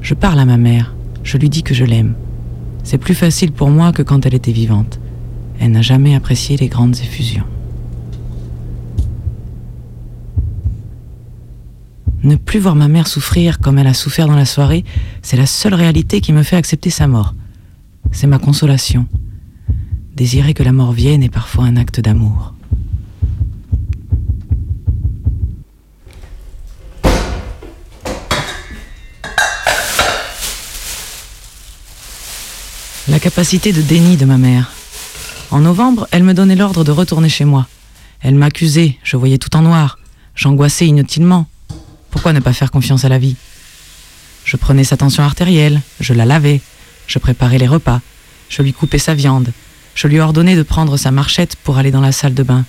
[0.00, 2.14] Je parle à ma mère, je lui dis que je l'aime.
[2.84, 4.98] C'est plus facile pour moi que quand elle était vivante.
[5.58, 7.44] Elle n'a jamais apprécié les grandes effusions.
[12.22, 14.84] Ne plus voir ma mère souffrir comme elle a souffert dans la soirée,
[15.22, 17.34] c'est la seule réalité qui me fait accepter sa mort.
[18.12, 19.06] C'est ma consolation.
[20.16, 22.54] Désirer que la mort vienne est parfois un acte d'amour.
[33.10, 34.70] La capacité de déni de ma mère.
[35.50, 37.66] En novembre, elle me donnait l'ordre de retourner chez moi.
[38.20, 39.98] Elle m'accusait, je voyais tout en noir.
[40.36, 41.48] J'angoissais inutilement.
[42.12, 43.34] Pourquoi ne pas faire confiance à la vie?
[44.44, 46.60] Je prenais sa tension artérielle, je la lavais,
[47.08, 48.00] je préparais les repas,
[48.48, 49.52] je lui coupais sa viande,
[49.96, 52.64] je lui ordonnais de prendre sa marchette pour aller dans la salle de bain.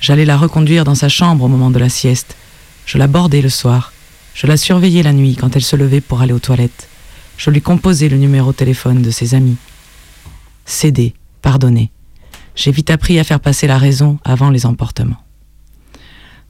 [0.00, 2.36] J'allais la reconduire dans sa chambre au moment de la sieste.
[2.86, 3.92] Je la bordais le soir.
[4.34, 6.88] Je la surveillais la nuit quand elle se levait pour aller aux toilettes.
[7.36, 9.56] Je lui composais le numéro de téléphone de ses amis.
[10.64, 11.90] Céder, pardonner.
[12.54, 15.22] J'ai vite appris à faire passer la raison avant les emportements.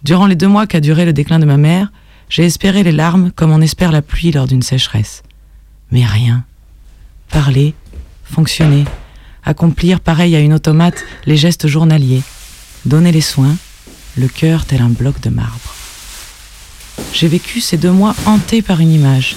[0.03, 1.91] Durant les deux mois qu'a duré le déclin de ma mère,
[2.29, 5.23] j'ai espéré les larmes comme on espère la pluie lors d'une sécheresse.
[5.91, 6.45] Mais rien.
[7.31, 7.75] Parler,
[8.25, 8.85] fonctionner,
[9.45, 12.23] accomplir pareil à une automate les gestes journaliers,
[12.85, 13.57] donner les soins,
[14.17, 15.75] le cœur tel un bloc de marbre.
[17.13, 19.37] J'ai vécu ces deux mois hantés par une image,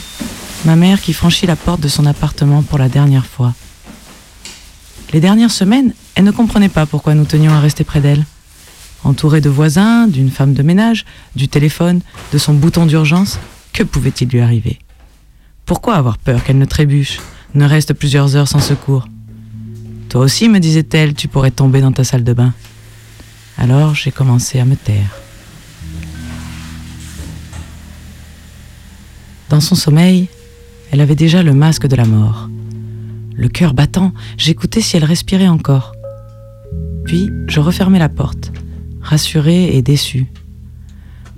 [0.65, 3.53] ma mère qui franchit la porte de son appartement pour la dernière fois.
[5.13, 8.25] Les dernières semaines, elle ne comprenait pas pourquoi nous tenions à rester près d'elle.
[9.03, 11.05] Entourée de voisins, d'une femme de ménage,
[11.35, 12.01] du téléphone,
[12.33, 13.39] de son bouton d'urgence,
[13.71, 14.79] que pouvait-il lui arriver?
[15.65, 17.19] Pourquoi avoir peur qu'elle ne trébuche,
[17.53, 19.07] ne reste plusieurs heures sans secours?
[20.09, 22.53] Toi aussi, me disait-elle, tu pourrais tomber dans ta salle de bain.
[23.57, 25.15] Alors j'ai commencé à me taire.
[29.49, 30.27] Dans son sommeil,
[30.91, 32.49] elle avait déjà le masque de la mort.
[33.35, 35.93] Le cœur battant, j'écoutais si elle respirait encore.
[37.05, 38.51] Puis je refermais la porte,
[39.01, 40.27] rassurée et déçue.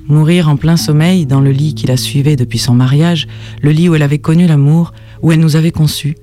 [0.07, 3.27] Mourir en plein sommeil dans le lit qui la suivait depuis son mariage,
[3.61, 6.15] le lit où elle avait connu l'amour, où elle nous avait conçus,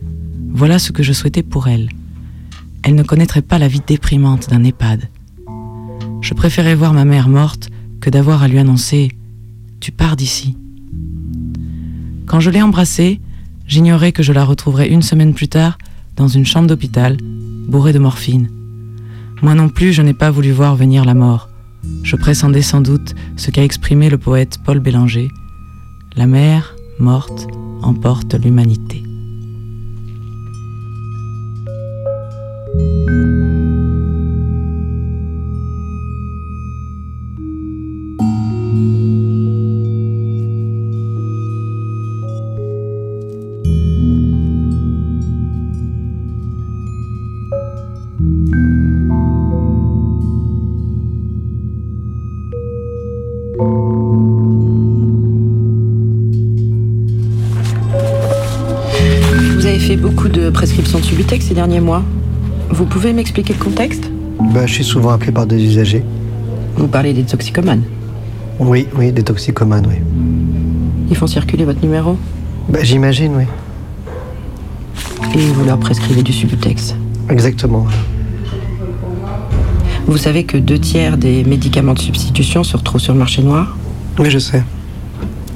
[0.50, 1.90] voilà ce que je souhaitais pour elle.
[2.82, 5.08] Elle ne connaîtrait pas la vie déprimante d'un EHPAD.
[6.20, 7.68] Je préférais voir ma mère morte
[8.00, 9.08] que d'avoir à lui annoncer⁇
[9.80, 10.56] Tu pars d'ici⁇
[12.26, 13.20] Quand je l'ai embrassée,
[13.66, 15.78] j'ignorais que je la retrouverais une semaine plus tard
[16.16, 17.16] dans une chambre d'hôpital,
[17.68, 18.50] bourrée de morphine.
[19.42, 21.48] Moi non plus, je n'ai pas voulu voir venir la mort.
[22.02, 25.28] Je pressendais sans doute ce qu'a exprimé le poète Paul Bélanger.
[26.16, 27.46] La mer, morte,
[27.82, 29.05] emporte l'humanité.
[61.56, 62.02] Derniers mois.
[62.70, 64.10] Vous pouvez m'expliquer le contexte?
[64.52, 66.04] Bah, je suis souvent appelé par des usagers.
[66.76, 67.82] Vous parlez des toxicomanes?
[68.60, 69.96] Oui, oui, des toxicomanes, oui.
[71.10, 72.18] Ils font circuler votre numéro?
[72.68, 73.44] Bah, j'imagine, oui.
[75.34, 76.94] et vous leur prescrivez du Subutex?
[77.30, 77.86] Exactement.
[80.06, 83.76] Vous savez que deux tiers des médicaments de substitution se retrouvent sur le marché noir?
[84.18, 84.62] Oui, je sais.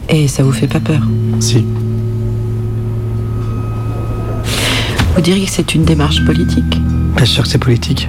[0.08, 1.02] Et ça vous fait pas peur?
[1.40, 1.64] Si.
[5.20, 6.80] Vous diriez que c'est une démarche politique
[7.14, 8.08] Bien sûr que c'est politique.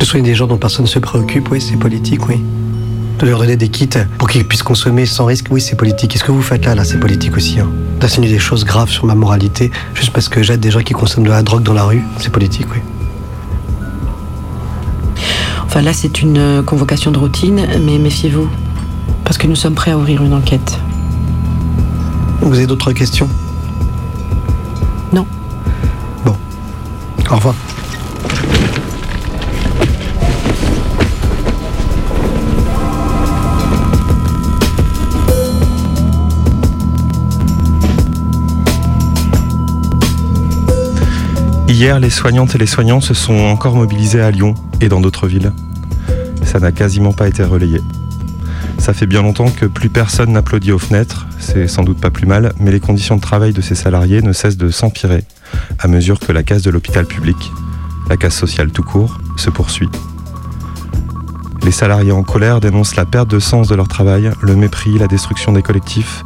[0.00, 2.42] De soigner des gens dont personne ne se préoccupe, oui, c'est politique, oui.
[3.20, 3.88] De leur donner des kits
[4.18, 6.10] pour qu'ils puissent consommer sans risque, oui, c'est politique.
[6.10, 7.60] Qu'est-ce que vous faites là, là, c'est politique aussi.
[7.60, 7.70] Hein.
[8.00, 11.26] D'assigner des choses graves sur ma moralité, juste parce que j'aide des gens qui consomment
[11.26, 12.80] de la drogue dans la rue, c'est politique, oui.
[15.64, 18.48] Enfin là, c'est une euh, convocation de routine, mais méfiez-vous.
[19.22, 20.80] Parce que nous sommes prêts à ouvrir une enquête.
[22.40, 23.28] Vous avez d'autres questions?
[27.30, 27.54] Au revoir.
[41.66, 45.26] Hier, les soignantes et les soignants se sont encore mobilisés à Lyon et dans d'autres
[45.26, 45.52] villes.
[46.44, 47.80] Ça n'a quasiment pas été relayé.
[48.78, 52.26] Ça fait bien longtemps que plus personne n'applaudit aux fenêtres, c'est sans doute pas plus
[52.26, 55.24] mal, mais les conditions de travail de ces salariés ne cessent de s'empirer
[55.84, 57.52] à mesure que la casse de l'hôpital public,
[58.08, 59.90] la casse sociale tout court, se poursuit.
[61.62, 65.08] Les salariés en colère dénoncent la perte de sens de leur travail, le mépris, la
[65.08, 66.24] destruction des collectifs,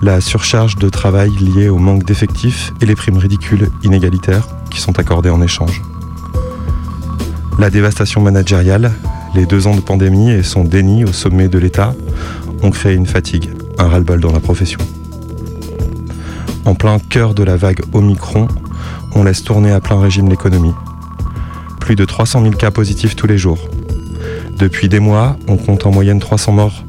[0.00, 4.96] la surcharge de travail liée au manque d'effectifs et les primes ridicules inégalitaires qui sont
[5.00, 5.82] accordées en échange.
[7.58, 8.92] La dévastation managériale,
[9.34, 11.94] les deux ans de pandémie et son déni au sommet de l'État
[12.62, 14.78] ont créé une fatigue, un ras-le-bol dans la profession.
[16.64, 18.46] En plein cœur de la vague Omicron,
[19.14, 20.74] on laisse tourner à plein régime l'économie.
[21.80, 23.58] Plus de 300 000 cas positifs tous les jours.
[24.56, 26.84] Depuis des mois, on compte en moyenne 300 morts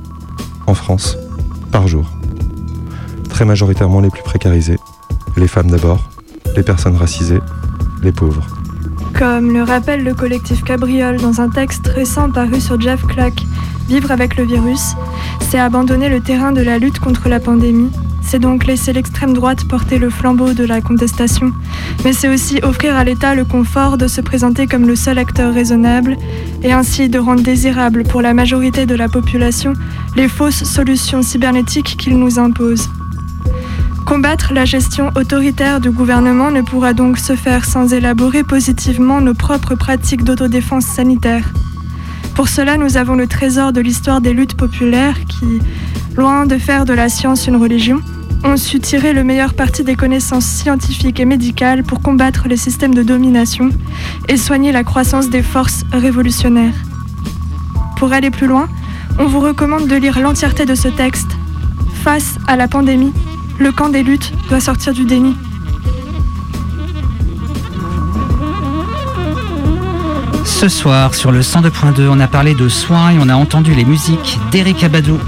[0.68, 1.18] en France
[1.72, 2.06] par jour.
[3.30, 4.78] Très majoritairement les plus précarisés,
[5.38, 6.10] les femmes d'abord,
[6.56, 7.42] les personnes racisées,
[8.04, 8.46] les pauvres.
[9.18, 13.46] Comme le rappelle le collectif Cabriole dans un texte récent paru sur Jeff Clack,
[13.92, 14.96] Vivre avec le virus,
[15.50, 17.92] c'est abandonner le terrain de la lutte contre la pandémie.
[18.22, 21.52] C'est donc laisser l'extrême droite porter le flambeau de la contestation.
[22.04, 25.54] Mais c'est aussi offrir à l'État le confort de se présenter comme le seul acteur
[25.54, 26.18] raisonnable
[26.64, 29.74] et ainsi de rendre désirable pour la majorité de la population
[30.16, 32.90] les fausses solutions cybernétiques qu'il nous impose.
[34.06, 39.34] Combattre la gestion autoritaire du gouvernement ne pourra donc se faire sans élaborer positivement nos
[39.34, 41.46] propres pratiques d'autodéfense sanitaire.
[42.36, 45.60] Pour cela, nous avons le trésor de l'histoire des luttes populaires qui,
[46.18, 48.02] loin de faire de la science une religion,
[48.44, 52.94] ont su tirer le meilleur parti des connaissances scientifiques et médicales pour combattre les systèmes
[52.94, 53.70] de domination
[54.28, 56.74] et soigner la croissance des forces révolutionnaires.
[57.98, 58.68] Pour aller plus loin,
[59.20, 61.30] on vous recommande de lire l'entièreté de ce texte.
[62.04, 63.14] Face à la pandémie,
[63.60, 65.36] le camp des luttes doit sortir du déni.
[70.46, 73.86] Ce soir, sur le 102.2, on a parlé de soins et on a entendu les
[73.86, 75.20] musiques d'Eric Abadou.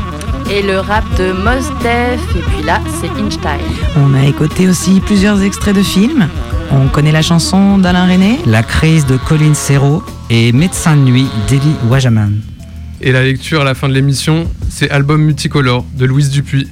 [0.50, 3.60] Et le rap de Mos Def, et puis là, c'est Einstein.
[3.98, 6.28] On a écouté aussi plusieurs extraits de films.
[6.72, 8.40] On connaît la chanson d'Alain René.
[8.46, 12.42] La crise de Colin Serrault et Médecin de nuit d'Eli Wajaman.
[13.02, 16.68] Et la lecture à la fin de l'émission, c'est Album multicolore de Louise Dupuis.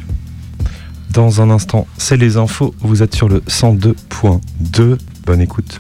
[1.12, 2.74] Dans un instant, c'est les infos.
[2.80, 4.98] Vous êtes sur le 102.2.
[5.26, 5.80] Bonne écoute.